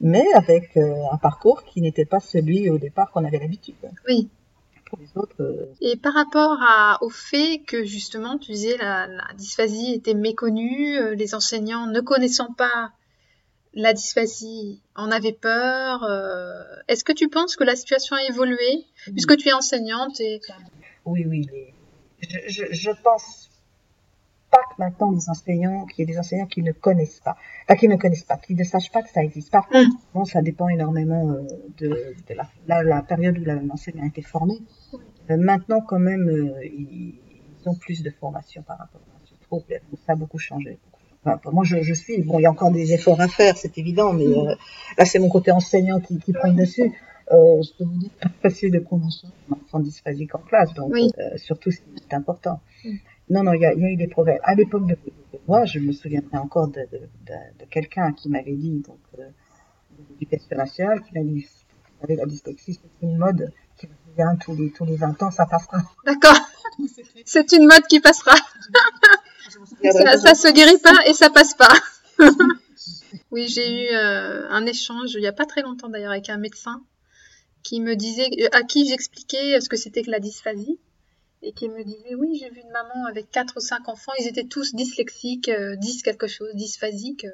mais 0.00 0.24
avec 0.35 0.77
euh, 0.77 0.94
un 1.11 1.16
parcours 1.16 1.64
qui 1.64 1.81
n'était 1.81 2.05
pas 2.05 2.20
celui 2.20 2.70
au 2.70 2.79
départ 2.79 3.11
qu'on 3.11 3.24
avait 3.24 3.38
l'habitude. 3.38 3.74
Oui. 4.09 4.29
Pour 4.94 5.02
les 5.02 5.20
autres. 5.20 5.42
Euh... 5.42 5.74
Et 5.80 5.96
par 5.96 6.14
rapport 6.14 6.59
à, 6.61 6.98
au 7.02 7.11
fait 7.11 7.62
que 7.66 7.85
justement, 7.85 8.38
tu 8.38 8.52
disais 8.52 8.76
la, 8.76 9.07
la 9.07 9.26
dysphasie 9.35 9.94
était 9.94 10.14
méconnue, 10.14 10.98
euh, 10.98 11.14
les 11.14 11.35
enseignants 11.35 11.87
ne 11.87 12.00
connaissant 12.00 12.52
pas 12.52 12.92
la 13.74 13.92
dysphasie 13.92 14.80
en 14.94 15.11
avait 15.11 15.33
peur. 15.33 16.04
Euh, 16.04 16.62
est-ce 16.88 17.04
que 17.04 17.12
tu 17.12 17.28
penses 17.28 17.57
que 17.57 17.64
la 17.64 17.76
situation 17.76 18.16
a 18.16 18.22
évolué? 18.24 18.87
Puisque 19.04 19.37
tu 19.37 19.48
es 19.48 19.52
enseignante 19.52 20.20
et... 20.20 20.40
Oui, 21.04 21.24
oui. 21.26 21.48
Je, 22.20 22.38
je, 22.48 22.62
je, 22.72 22.90
pense 23.02 23.50
pas 24.55 24.62
que 24.71 24.75
maintenant 24.79 25.11
les 25.11 25.29
enseignants, 25.29 25.87
qu'il 25.87 26.01
y 26.01 26.03
ait 26.03 26.12
des 26.12 26.19
enseignants 26.19 26.47
qui 26.47 26.62
ne 26.62 26.73
connaissent 26.73 27.21
pas, 27.21 27.37
enfin 27.64 27.77
qui 27.77 27.88
ne 27.88 27.97
connaissent 27.97 28.25
pas, 28.25 28.37
qui 28.37 28.55
ne 28.55 28.64
sachent 28.64 28.93
pas 28.93 29.03
que 29.03 29.11
ça 29.11 29.23
existe. 29.23 29.51
Par 29.51 29.67
contre, 29.69 29.88
mm. 29.88 29.99
bon, 30.14 30.25
ça 30.25 30.43
dépend 30.43 30.69
énormément 30.69 31.31
euh, 31.31 31.43
de, 31.79 31.88
de 32.29 32.35
la, 32.69 32.83
la, 32.83 33.03
période 33.03 33.38
où 33.38 33.45
l'enseignant 33.45 34.05
a 34.05 34.07
été 34.07 34.23
formé. 34.23 34.55
Euh, 35.31 35.37
maintenant, 35.37 35.81
quand 35.81 35.99
même, 35.99 36.55
ils, 36.62 37.14
ont 37.67 37.75
plus 37.75 38.03
de 38.03 38.11
formation 38.11 38.62
par 38.62 38.77
rapport 38.77 39.01
à 39.01 39.27
ce 39.27 39.35
trouble. 39.47 39.81
Ça 40.07 40.12
a 40.12 40.17
beaucoup 40.17 40.38
changé 40.38 40.79
moi, 41.53 41.64
je, 41.64 41.83
je, 41.83 41.95
suis. 41.95 42.23
Bon, 42.23 42.38
il 42.38 42.43
y 42.43 42.47
a 42.47 42.51
encore 42.51 42.71
des 42.71 42.93
efforts 42.93 43.21
à 43.21 43.29
faire, 43.29 43.57
c'est 43.57 43.79
évident, 43.79 44.12
mais 44.12 44.27
euh, 44.27 44.55
là, 44.99 45.05
c'est 45.05 45.19
mon 45.19 45.29
côté 45.29 45.51
enseignant 45.51 46.01
qui, 46.01 46.19
qui 46.19 46.33
prend 46.33 46.49
le 46.49 46.55
dessus. 46.55 46.93
Euh, 47.33 47.62
je 47.62 47.79
peux 47.79 47.85
vous 47.85 47.97
dire, 47.97 48.11
c'est 48.23 48.43
facile 48.43 48.71
de 48.71 48.81
prendre 48.81 49.07
un 49.51 49.55
enfant 49.55 49.81
dysphasique 49.81 50.35
en 50.35 50.40
classe, 50.40 50.75
donc 50.75 50.93
euh, 50.95 51.37
surtout 51.37 51.71
c'est 51.71 52.12
important. 52.12 52.61
Mm. 52.85 52.90
Non, 53.30 53.42
non, 53.42 53.52
il 53.54 53.60
y 53.60 53.66
a, 53.66 53.74
eu 53.74 53.96
des 53.96 54.08
progrès. 54.08 54.38
À 54.42 54.54
l'époque 54.54 54.87
de, 54.87 54.96
moi, 55.48 55.64
je 55.64 55.78
me 55.78 55.92
souviendrai 55.92 56.38
encore 56.38 56.68
de, 56.68 56.87
quelqu'un 57.70 58.12
qui 58.12 58.28
m'avait 58.28 58.54
dit, 58.54 58.82
donc, 58.87 58.98
euh, 59.18 59.28
l'éducation 60.10 60.56
nationale, 60.56 61.02
qui 61.02 61.14
m'a 61.14 61.22
dit, 61.22 61.46
avec 62.02 62.18
la 62.18 62.26
dyslexie, 62.26 62.74
c'est 62.74 63.06
une 63.06 63.16
mode 63.16 63.50
qui 63.78 63.88
revient 64.10 64.38
tous 64.40 64.54
les, 64.54 64.70
tous 64.70 64.84
les 64.84 64.96
20 64.96 65.22
ans, 65.22 65.30
ça 65.30 65.46
passera. 65.46 65.78
D'accord. 66.04 66.37
c'est 67.24 67.52
une 67.52 67.66
mode 67.66 67.87
qui 67.88 68.00
passera. 68.00 68.34
ça, 69.82 70.34
se 70.34 70.52
guérit 70.52 70.78
pas 70.78 70.96
et 71.06 71.14
ça 71.14 71.30
passe 71.30 71.54
pas. 71.54 71.72
oui, 73.30 73.48
j'ai 73.48 73.84
eu 73.84 73.94
euh, 73.94 74.48
un 74.50 74.66
échange 74.66 75.14
il 75.14 75.22
y 75.22 75.26
a 75.26 75.32
pas 75.32 75.46
très 75.46 75.62
longtemps 75.62 75.88
d'ailleurs 75.88 76.12
avec 76.12 76.28
un 76.30 76.37
médecin 76.38 76.82
qui 77.62 77.80
me 77.80 77.96
disait, 77.96 78.28
à 78.52 78.62
qui 78.62 78.87
j'expliquais 78.87 79.60
ce 79.60 79.68
que 79.68 79.76
c'était 79.76 80.02
que 80.02 80.10
la 80.10 80.20
dysphasie 80.20 80.78
et 81.44 81.52
qui 81.52 81.68
me 81.68 81.85
disait 81.85 82.14
oui 82.14 82.38
j'ai 82.40 82.50
vu 82.50 82.61
une 82.61 82.70
maman 82.70 83.07
avec 83.09 83.30
quatre 83.30 83.54
ou 83.57 83.61
cinq 83.61 83.88
enfants 83.88 84.12
ils 84.18 84.26
étaient 84.26 84.44
tous 84.44 84.74
dyslexiques 84.74 85.48
euh, 85.48 85.76
10 85.76 86.02
quelque 86.02 86.26
chose 86.26 86.54
dysphasiques 86.54 87.26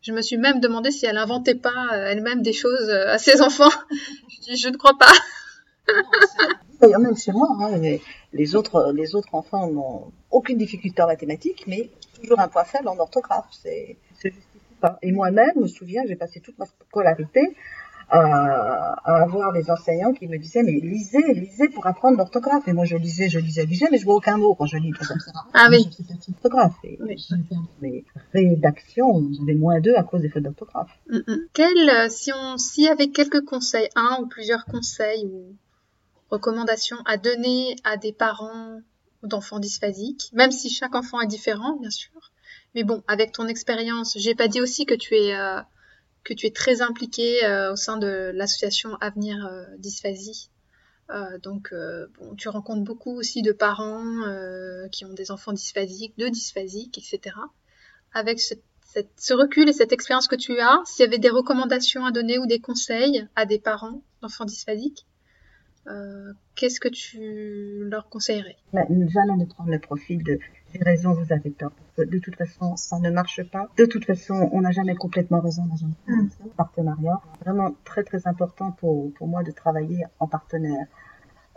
je 0.00 0.12
me 0.12 0.22
suis 0.22 0.38
même 0.38 0.60
demandé 0.60 0.90
si 0.90 1.04
elle 1.04 1.18
inventait 1.18 1.56
pas 1.56 1.88
euh, 1.92 2.06
elle-même 2.06 2.42
des 2.42 2.52
choses 2.52 2.88
à 2.88 3.18
ses 3.18 3.42
enfants 3.42 3.70
je 4.30 4.40
dis 4.40 4.56
je 4.56 4.68
ne 4.68 4.76
crois 4.76 4.96
pas 4.98 5.12
D'ailleurs, 6.80 7.00
même 7.00 7.16
chez 7.16 7.32
moi, 7.32 7.48
hein, 7.60 7.98
les, 8.32 8.56
autres, 8.56 8.92
les 8.92 9.14
autres 9.14 9.34
enfants 9.34 9.68
n'ont 9.68 10.12
aucune 10.30 10.58
difficulté 10.58 11.00
en 11.00 11.06
mathématiques, 11.06 11.64
mais 11.66 11.88
toujours 12.20 12.40
un 12.40 12.48
point 12.48 12.64
faible 12.64 12.88
en 12.88 12.98
orthographe. 12.98 13.46
C'est. 13.50 13.96
Et 15.02 15.10
moi-même, 15.10 15.52
je 15.56 15.60
me 15.60 15.66
souviens, 15.66 16.02
j'ai 16.06 16.16
passé 16.16 16.40
toute 16.40 16.58
ma 16.58 16.66
scolarité 16.66 17.40
à, 18.08 19.22
avoir 19.22 19.52
des 19.52 19.70
enseignants 19.70 20.12
qui 20.12 20.28
me 20.28 20.38
disaient 20.38 20.62
mais 20.62 20.72
lisez, 20.72 21.34
lisez 21.34 21.68
pour 21.68 21.86
apprendre 21.86 22.18
l'orthographe. 22.18 22.66
Et 22.68 22.72
moi 22.72 22.84
je 22.84 22.96
lisais, 22.96 23.28
je 23.28 23.38
lisais, 23.38 23.62
je 23.62 23.68
lisais, 23.68 23.86
mais 23.90 23.98
je 23.98 24.04
vois 24.04 24.14
aucun 24.14 24.36
mot 24.36 24.54
quand 24.54 24.66
je 24.66 24.76
lis 24.78 24.92
comme 24.92 25.18
ça. 25.18 25.32
Ah 25.54 25.68
oui. 25.70 25.88
Orthographe. 26.34 26.76
Et 26.84 26.98
oui. 27.00 27.26
Mes 27.82 28.04
rédactions, 28.34 29.28
j'avais 29.32 29.54
moins 29.54 29.80
deux 29.80 29.94
à 29.94 30.02
cause 30.02 30.20
des 30.20 30.28
fautes 30.28 30.44
d'orthographe. 30.44 30.90
Mm, 31.10 31.18
mm. 31.26 31.36
Quel, 31.52 31.90
euh, 31.90 32.08
si 32.08 32.32
on, 32.32 32.58
si 32.58 32.88
avec 32.88 33.12
quelques 33.12 33.44
conseils, 33.44 33.88
un 33.96 34.18
ou 34.22 34.26
plusieurs 34.26 34.64
conseils 34.64 35.26
ou 35.26 35.56
recommandations 36.30 36.98
à 37.06 37.16
donner 37.16 37.76
à 37.84 37.96
des 37.96 38.12
parents 38.12 38.80
d'enfants 39.22 39.58
dysphasiques, 39.58 40.30
même 40.32 40.50
si 40.50 40.70
chaque 40.70 40.94
enfant 40.94 41.20
est 41.20 41.26
différent, 41.26 41.76
bien 41.80 41.90
sûr. 41.90 42.10
Mais 42.74 42.84
bon, 42.84 43.02
avec 43.08 43.32
ton 43.32 43.46
expérience, 43.48 44.16
j'ai 44.18 44.34
pas 44.34 44.48
dit 44.48 44.60
aussi 44.60 44.84
que 44.86 44.94
tu 44.94 45.14
es 45.14 45.34
euh, 45.34 45.60
que 46.26 46.34
tu 46.34 46.46
es 46.46 46.50
très 46.50 46.82
impliqué 46.82 47.44
euh, 47.44 47.72
au 47.72 47.76
sein 47.76 47.98
de 47.98 48.32
l'association 48.34 48.96
Avenir 49.00 49.46
euh, 49.46 49.64
Dysphasie. 49.78 50.50
donc, 51.44 51.72
bon, 52.18 52.34
tu 52.34 52.48
rencontres 52.48 52.82
beaucoup 52.82 53.16
aussi 53.16 53.40
de 53.40 53.52
parents 53.52 54.24
qui 54.90 55.04
ont 55.04 55.12
des 55.12 55.30
enfants 55.30 55.52
dysphasiques, 55.52 56.18
de 56.18 56.28
dysphasiques, 56.28 56.98
etc. 56.98 57.36
Avec 58.12 58.40
ce 58.40 59.34
recul 59.34 59.68
et 59.68 59.72
cette 59.72 59.92
expérience 59.92 60.26
que 60.26 60.34
tu 60.34 60.58
as, 60.58 60.80
s'il 60.84 61.04
y 61.04 61.08
avait 61.08 61.20
des 61.20 61.30
recommandations 61.30 62.04
à 62.04 62.10
donner 62.10 62.40
ou 62.40 62.46
des 62.46 62.58
conseils 62.58 63.24
à 63.36 63.46
des 63.46 63.60
parents 63.60 64.02
d'enfants 64.20 64.46
dysphasiques 64.46 65.06
euh, 65.88 66.32
qu'est-ce 66.56 66.80
que 66.80 66.88
tu 66.88 67.84
leur 67.88 68.08
conseillerais? 68.08 68.56
Jamais 68.72 69.44
de 69.44 69.48
prendre 69.48 69.70
le 69.70 69.78
profil 69.78 70.22
de 70.24 70.38
j'ai 70.76 70.84
raison, 70.84 71.12
vous 71.12 71.32
avez 71.32 71.52
tort. 71.52 71.72
de 71.98 72.18
toute 72.18 72.36
façon, 72.36 72.76
ça 72.76 72.98
ne 72.98 73.10
marche 73.10 73.42
pas. 73.50 73.68
De 73.76 73.86
toute 73.86 74.04
façon, 74.04 74.48
on 74.52 74.60
n'a 74.60 74.70
jamais 74.70 74.94
complètement 74.94 75.40
raison 75.40 75.64
mm. 76.06 76.28
partenariat. 76.56 77.20
Vraiment 77.40 77.74
très 77.84 78.04
très 78.04 78.26
important 78.26 78.72
pour, 78.72 79.12
pour 79.14 79.28
moi 79.28 79.42
de 79.42 79.50
travailler 79.50 80.04
en 80.18 80.26
partenaire. 80.26 80.86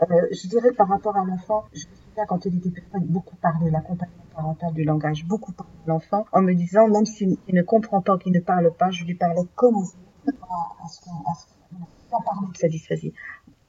Euh, 0.02 0.06
je 0.32 0.48
dirais 0.48 0.72
par 0.72 0.88
rapport 0.88 1.18
à 1.18 1.26
l'enfant, 1.26 1.66
je 1.74 1.86
me 1.88 1.96
souviens 1.96 2.26
quand 2.26 2.46
il 2.46 2.58
était 2.58 2.70
petit, 2.70 3.06
beaucoup 3.06 3.36
parlé, 3.36 3.70
l'accompagnement 3.70 4.24
parental 4.34 4.74
du 4.74 4.86
langage, 4.86 5.26
beaucoup 5.26 5.52
parlé 5.52 5.74
de 5.84 5.90
l'enfant, 5.90 6.26
en 6.32 6.42
me 6.42 6.54
disant, 6.54 6.88
même 6.88 7.06
s'il 7.06 7.38
ne 7.50 7.62
comprend 7.62 8.02
pas, 8.02 8.18
qu'il 8.18 8.32
ne 8.32 8.40
parle 8.40 8.74
pas, 8.74 8.92
je 8.92 9.04
lui 9.04 9.16
parlais 9.16 9.42
comme 9.56 9.76
à, 9.76 10.86
à 10.86 10.88
ce 10.88 11.02
qu'on 11.02 12.22
parler 12.22 12.48
de 12.54 12.58
sa 12.58 12.68
dysphasie. 12.70 13.14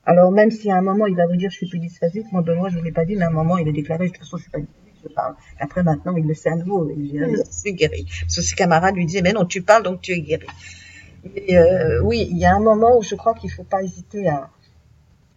Alors 0.04 0.30
même 0.32 0.50
si 0.50 0.70
à 0.70 0.76
un 0.76 0.82
moment 0.82 1.06
il 1.06 1.14
va 1.14 1.26
vous 1.26 1.36
dire 1.36 1.50
je 1.50 1.56
suis 1.56 1.68
plus 1.68 1.78
dysphasique, 1.78 2.32
moi 2.32 2.42
Benoît 2.42 2.68
je 2.70 2.78
ne 2.78 2.84
l'ai 2.84 2.92
pas 2.92 3.04
dit, 3.04 3.16
mais 3.16 3.24
à 3.24 3.28
un 3.28 3.32
moment 3.32 3.58
il 3.58 3.68
a 3.68 3.72
déclaré 3.72 4.06
de 4.06 4.12
toute 4.12 4.18
façon 4.18 4.38
je 4.38 4.42
suis 4.42 4.50
pas 4.50 4.58
dysphasique, 4.58 4.89
je 5.02 5.08
parle. 5.08 5.34
Après 5.58 5.82
maintenant 5.82 6.16
il 6.16 6.26
le 6.26 6.34
sait 6.34 6.50
à 6.50 6.56
nouveau, 6.56 6.90
il 6.90 7.10
dit 7.10 7.18
je 7.18 7.50
suis 7.50 7.74
guéri. 7.74 8.06
Parce 8.22 8.36
que 8.36 8.42
ses 8.42 8.56
camarades 8.56 8.96
lui 8.96 9.06
disaient 9.06 9.22
mais 9.22 9.32
non 9.32 9.44
tu 9.44 9.62
parles 9.62 9.82
donc 9.82 10.00
tu 10.00 10.12
es 10.12 10.20
guéri. 10.20 10.46
Euh, 11.50 12.00
oui, 12.02 12.28
il 12.30 12.38
y 12.38 12.46
a 12.46 12.54
un 12.54 12.60
moment 12.60 12.96
où 12.98 13.02
je 13.02 13.14
crois 13.14 13.34
qu'il 13.34 13.50
ne 13.50 13.54
faut 13.54 13.64
pas 13.64 13.82
hésiter 13.82 14.26
à, 14.28 14.48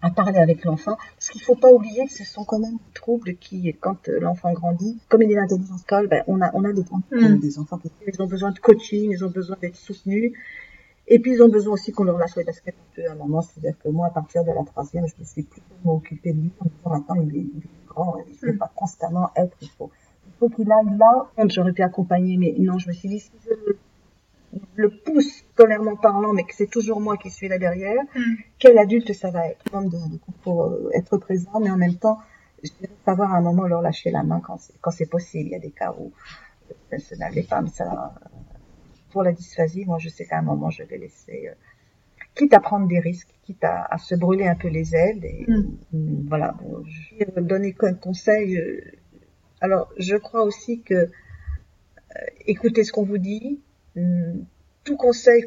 à 0.01 0.09
parler 0.11 0.37
avec 0.37 0.63
l'enfant, 0.63 0.97
parce 1.15 1.29
qu'il 1.29 1.41
ne 1.41 1.45
faut 1.45 1.55
pas 1.55 1.69
oublier 1.69 2.05
que 2.05 2.13
ce 2.13 2.23
sont 2.23 2.45
quand 2.45 2.59
même 2.59 2.75
des 2.75 2.93
troubles 2.93 3.35
qui, 3.35 3.75
quand 3.81 4.07
euh, 4.07 4.19
l'enfant 4.21 4.53
grandit, 4.53 4.99
comme 5.09 5.23
il 5.23 5.31
est 5.31 5.35
l'intelligence 5.35 5.83
colle, 5.83 6.07
ben, 6.07 6.23
on 6.27 6.39
a, 6.41 6.51
on 6.53 6.63
a 6.63 6.71
des, 6.71 6.83
mm. 7.11 7.39
des 7.39 7.59
enfants 7.59 7.77
qui 7.79 7.91
ils 8.07 8.21
ont 8.21 8.27
besoin 8.27 8.51
de 8.51 8.59
coaching, 8.59 9.11
ils 9.11 9.25
ont 9.25 9.29
besoin 9.29 9.57
d'être 9.61 9.75
soutenus, 9.75 10.31
et 11.07 11.19
puis, 11.19 11.33
ils 11.33 11.43
ont 11.43 11.49
besoin 11.49 11.73
aussi 11.73 11.91
qu'on 11.91 12.05
leur 12.05 12.17
lâche 12.17 12.35
les 12.37 12.45
baskets 12.45 12.75
un 12.75 12.95
peu 12.95 13.07
à 13.07 13.11
un 13.11 13.15
moment. 13.15 13.41
C'est-à-dire 13.41 13.77
que 13.77 13.89
moi, 13.89 14.07
à 14.07 14.09
partir 14.09 14.43
de 14.45 14.51
la 14.51 14.63
troisième, 14.63 15.05
je 15.05 15.13
me 15.19 15.25
suis 15.25 15.43
plus 15.43 15.61
occupée 15.85 16.31
de 16.31 16.39
lui. 16.39 16.51
Maintenant, 16.85 17.15
il 17.21 17.37
est, 17.37 17.82
grand, 17.95 18.17
il 18.27 18.33
ne 18.33 18.51
peut 18.51 18.57
pas 18.57 18.71
constamment 18.75 19.31
être. 19.35 19.55
Il 19.61 19.69
faut, 19.69 19.91
il 20.27 20.33
faut 20.39 20.49
qu'il 20.49 20.71
aille 20.71 20.97
là. 20.97 21.27
J'aurais 21.47 21.73
pu 21.73 21.81
accompagner, 21.81 22.37
mais 22.37 22.55
non, 22.59 22.77
je 22.77 22.87
me 22.87 22.93
suis 22.93 23.09
dit, 23.09 23.19
si 23.19 23.31
je 23.45 23.73
le, 24.75 24.89
pousse 24.89 25.43
scolairement 25.53 25.95
parlant, 25.95 26.33
mais 26.33 26.43
que 26.43 26.55
c'est 26.55 26.69
toujours 26.69 26.99
moi 26.99 27.17
qui 27.17 27.29
suis 27.29 27.47
là 27.47 27.57
derrière, 27.57 28.03
mm. 28.15 28.21
quel 28.59 28.77
adulte 28.77 29.13
ça 29.13 29.31
va 29.31 29.47
être? 29.47 29.63
Comme 29.71 29.89
de, 29.89 29.97
pour 30.43 30.65
euh, 30.65 30.89
être 30.93 31.17
présent, 31.17 31.59
mais 31.59 31.71
en 31.71 31.77
même 31.77 31.95
temps, 31.95 32.19
je 32.63 32.69
dirais 32.79 32.93
savoir 33.05 33.33
à 33.33 33.37
un 33.37 33.41
moment 33.41 33.63
leur 33.63 33.81
lâcher 33.81 34.11
la 34.11 34.23
main 34.23 34.41
quand 34.41 34.91
c'est, 34.91 35.09
possible. 35.09 35.49
Il 35.49 35.51
y 35.51 35.55
a 35.55 35.59
des 35.59 35.71
cas 35.71 35.93
où 35.97 36.11
ça 36.97 37.15
n'allait 37.17 37.43
pas, 37.43 37.61
mais 37.61 37.69
ça, 37.69 38.13
pour 39.11 39.23
la 39.23 39.31
dysphasie, 39.31 39.85
moi, 39.85 39.97
je 39.99 40.09
sais 40.09 40.25
qu'à 40.25 40.39
un 40.39 40.43
moment, 40.43 40.69
je 40.69 40.83
vais 40.83 40.97
laisser, 40.97 41.49
euh, 41.49 41.53
quitte 42.35 42.53
à 42.53 42.59
prendre 42.59 42.87
des 42.87 42.99
risques, 42.99 43.33
quitte 43.43 43.63
à, 43.63 43.97
se 43.97 44.15
brûler 44.15 44.47
un 44.47 44.55
peu 44.55 44.67
les 44.67 44.95
ailes. 44.95 45.23
Et 45.23 45.45
mm. 45.47 45.77
Mm, 45.93 46.27
voilà, 46.27 46.55
je 46.85 47.17
vais 47.17 47.41
donner 47.41 47.75
un 47.81 47.93
conseil. 47.93 48.57
Euh, 48.57 48.81
alors, 49.61 49.89
je 49.97 50.15
crois 50.15 50.43
aussi 50.43 50.81
que 50.81 50.93
euh, 50.93 51.09
écoutez 52.45 52.83
ce 52.83 52.91
qu'on 52.91 53.03
vous 53.03 53.17
dit. 53.17 53.61
Mm, 53.95 54.41
tout 54.83 54.97
conseil, 54.97 55.45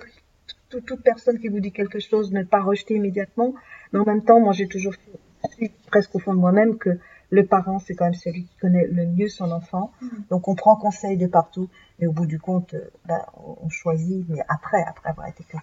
toute 0.70 1.02
personne 1.02 1.38
qui 1.38 1.48
vous 1.48 1.60
dit 1.60 1.72
quelque 1.72 1.98
chose, 1.98 2.32
ne 2.32 2.42
pas 2.42 2.62
rejeter 2.62 2.94
immédiatement. 2.94 3.54
Mais 3.92 3.98
en 3.98 4.04
même 4.04 4.24
temps, 4.24 4.40
moi, 4.40 4.52
j'ai 4.52 4.66
toujours 4.66 4.94
fait 4.94 5.70
presque 5.86 6.14
au 6.14 6.18
fond 6.18 6.34
de 6.34 6.40
moi-même 6.40 6.76
que 6.78 6.98
le 7.30 7.44
parent, 7.44 7.78
c'est 7.78 7.94
quand 7.94 8.04
même 8.04 8.14
celui 8.14 8.44
qui 8.44 8.56
connaît 8.56 8.86
le 8.86 9.06
mieux 9.06 9.28
son 9.28 9.50
enfant. 9.50 9.92
Donc 10.30 10.48
on 10.48 10.54
prend 10.54 10.76
conseil 10.76 11.16
de 11.16 11.26
partout, 11.26 11.68
mais 11.98 12.06
au 12.06 12.12
bout 12.12 12.26
du 12.26 12.38
compte, 12.38 12.74
euh, 12.74 12.90
ben, 13.06 13.20
on 13.62 13.68
choisit, 13.68 14.24
mais 14.28 14.40
après, 14.48 14.82
après 14.86 15.10
avoir 15.10 15.28
été 15.28 15.44
des 15.52 15.58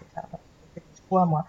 choix, 1.13 1.25
moi, 1.25 1.45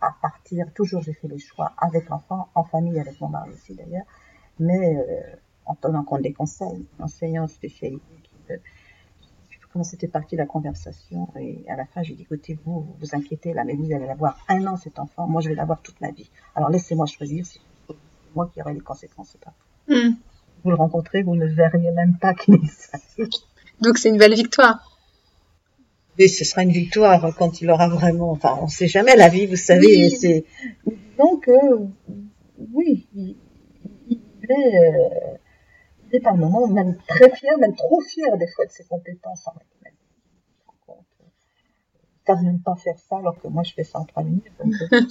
à, 0.00 0.14
partir, 0.20 0.66
toujours 0.74 1.02
j'ai 1.02 1.12
fait 1.12 1.28
les 1.28 1.38
choix 1.38 1.72
avec 1.78 2.08
l'enfant, 2.08 2.48
en 2.54 2.64
famille, 2.64 2.98
avec 2.98 3.20
mon 3.20 3.28
mari 3.28 3.50
aussi 3.52 3.74
d'ailleurs, 3.74 4.06
mais 4.58 4.96
euh, 4.96 5.36
en 5.66 5.74
tenant 5.76 6.02
compte 6.02 6.22
des 6.22 6.32
conseils, 6.32 6.84
enseignant 6.98 7.46
spécialisé 7.46 8.02
qui, 8.22 8.52
euh, 8.52 8.56
comment 9.72 9.84
c'était 9.84 10.08
parti 10.08 10.36
la 10.36 10.46
conversation 10.46 11.28
et 11.36 11.64
à 11.68 11.76
la 11.76 11.86
fin 11.86 12.02
j'ai 12.02 12.14
dit 12.14 12.24
écoutez 12.24 12.58
vous 12.62 12.80
vous 12.80 12.94
vous 13.00 13.14
inquiétez 13.14 13.54
là 13.54 13.64
mais 13.64 13.72
vous 13.72 13.90
allez 13.90 14.04
l'avoir 14.04 14.36
un 14.48 14.66
an 14.66 14.76
cet 14.76 14.98
enfant 14.98 15.26
moi 15.26 15.40
je 15.40 15.48
vais 15.48 15.54
l'avoir 15.54 15.80
toute 15.80 15.98
ma 16.02 16.10
vie 16.10 16.30
alors 16.54 16.68
laissez-moi 16.68 17.06
choisir 17.06 17.46
si 17.46 17.58
moi 18.34 18.50
qui 18.52 18.60
aurai 18.60 18.74
les 18.74 18.80
conséquences 18.80 19.36
pas. 19.42 19.52
Hmm. 19.88 20.14
Vous 20.64 20.70
le 20.70 20.76
rencontrez, 20.76 21.22
vous 21.22 21.34
ne 21.34 21.46
verriez 21.46 21.90
même 21.90 22.16
pas 22.18 22.34
qu'il 22.34 22.54
est 22.54 22.92
Donc 23.80 23.98
c'est 23.98 24.10
une 24.10 24.18
belle 24.18 24.34
victoire. 24.34 24.91
Oui, 26.18 26.28
ce 26.28 26.44
sera 26.44 26.62
une 26.62 26.72
victoire 26.72 27.34
quand 27.36 27.62
il 27.62 27.70
aura 27.70 27.88
vraiment. 27.88 28.30
Enfin, 28.30 28.58
on 28.60 28.64
ne 28.64 28.70
sait 28.70 28.88
jamais 28.88 29.16
la 29.16 29.28
vie, 29.28 29.46
vous 29.46 29.56
savez. 29.56 30.10
C'est 30.10 30.44
donc 31.18 31.48
oui, 32.72 33.06
il, 33.14 33.36
est, 34.48 34.50
euh, 34.50 35.36
il 36.08 36.16
est 36.16 36.20
par 36.20 36.36
moments 36.36 36.66
même 36.68 36.96
très 37.06 37.30
fier, 37.34 37.56
même 37.58 37.74
trop 37.74 38.00
fier 38.00 38.36
des 38.38 38.46
fois 38.48 38.64
de 38.66 38.70
ses 38.70 38.84
compétences 38.84 39.46
en 39.46 39.52
mathématiques. 39.52 39.98
Savent 42.26 42.42
même 42.42 42.60
pas 42.60 42.76
faire 42.76 42.98
ça 42.98 43.16
alors 43.16 43.40
que 43.40 43.48
moi 43.48 43.62
je 43.64 43.72
fais 43.74 43.82
ça 43.82 43.98
en 43.98 44.04
trois 44.04 44.22
minutes. 44.22 44.44
Euh, 44.60 45.00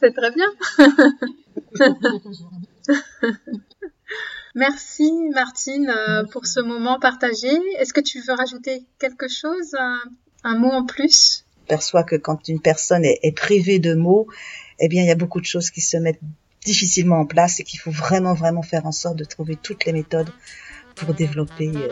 c'est 0.00 0.12
très 0.12 0.32
bien. 0.32 0.48
Merci 4.54 5.10
Martine 5.34 5.88
euh, 5.88 6.24
pour 6.30 6.46
ce 6.46 6.60
moment 6.60 6.98
partagé. 7.00 7.48
Est-ce 7.78 7.94
que 7.94 8.00
tu 8.00 8.20
veux 8.20 8.34
rajouter 8.34 8.84
quelque 8.98 9.26
chose, 9.28 9.74
un, 10.44 10.58
mot 10.58 10.70
en 10.70 10.84
plus? 10.84 11.46
Je 11.62 11.68
perçois 11.68 12.04
que 12.04 12.16
quand 12.16 12.48
une 12.48 12.60
personne 12.60 13.04
est, 13.04 13.34
privée 13.34 13.78
de 13.78 13.94
mots, 13.94 14.26
eh 14.78 14.88
bien 14.88 15.02
il 15.02 15.08
y 15.08 15.10
a 15.10 15.16
beaucoup 15.16 15.40
de 15.40 15.46
choses 15.46 15.70
qui 15.70 15.80
se 15.80 15.96
mettent 15.96 16.20
difficilement 16.64 17.20
en 17.20 17.26
place 17.26 17.60
et 17.60 17.64
qu'il 17.64 17.80
faut 17.80 17.90
vraiment 17.90 18.34
vraiment 18.34 18.62
faire 18.62 18.86
en 18.86 18.92
sorte 18.92 19.16
de 19.16 19.24
trouver 19.24 19.56
toutes 19.56 19.86
les 19.86 19.92
méthodes 19.92 20.30
pour 20.96 21.14
développer 21.14 21.70
euh, 21.74 21.88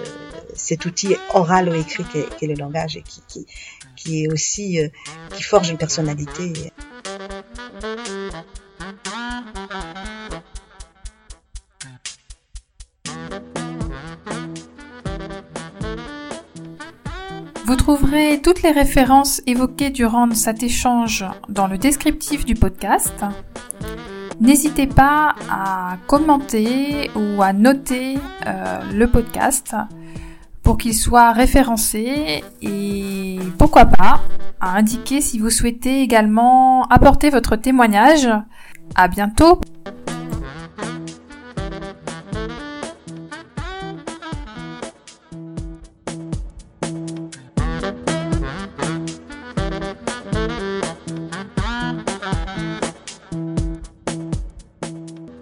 cet 0.55 0.85
outil 0.85 1.17
oral 1.33 1.71
ou 1.71 1.75
écrit 1.75 2.05
qu'est 2.39 2.47
le 2.47 2.55
langage 2.55 2.99
et 2.99 3.03
qui, 3.03 3.47
qui, 3.97 4.25
est 4.25 4.33
aussi 4.33 4.81
euh, 4.81 4.89
qui 5.35 5.43
forge 5.43 5.71
une 5.71 5.79
personnalité. 5.79 6.53
Vous 17.71 17.77
trouverez 17.77 18.41
toutes 18.43 18.63
les 18.63 18.73
références 18.73 19.41
évoquées 19.47 19.91
durant 19.91 20.29
cet 20.33 20.65
échange 20.65 21.25
dans 21.49 21.69
le 21.69 21.79
descriptif 21.79 22.45
du 22.45 22.57
podcast. 22.57 23.25
N'hésitez 24.41 24.89
pas 24.89 25.37
à 25.49 25.97
commenter 26.09 27.13
ou 27.15 27.41
à 27.41 27.53
noter 27.53 28.19
euh, 28.45 28.81
le 28.93 29.07
podcast 29.07 29.77
pour 30.65 30.79
qu'il 30.79 30.95
soit 30.95 31.31
référencé 31.31 32.43
et 32.61 33.39
pourquoi 33.57 33.87
pas 33.87 34.21
à 34.61 34.77
indiquer 34.77 35.21
si 35.21 35.39
vous 35.39 35.51
souhaitez 35.51 36.01
également 36.03 36.89
apporter 36.89 37.31
votre 37.31 37.55
témoignage. 37.55 38.29
À 38.97 39.07
bientôt! 39.07 39.61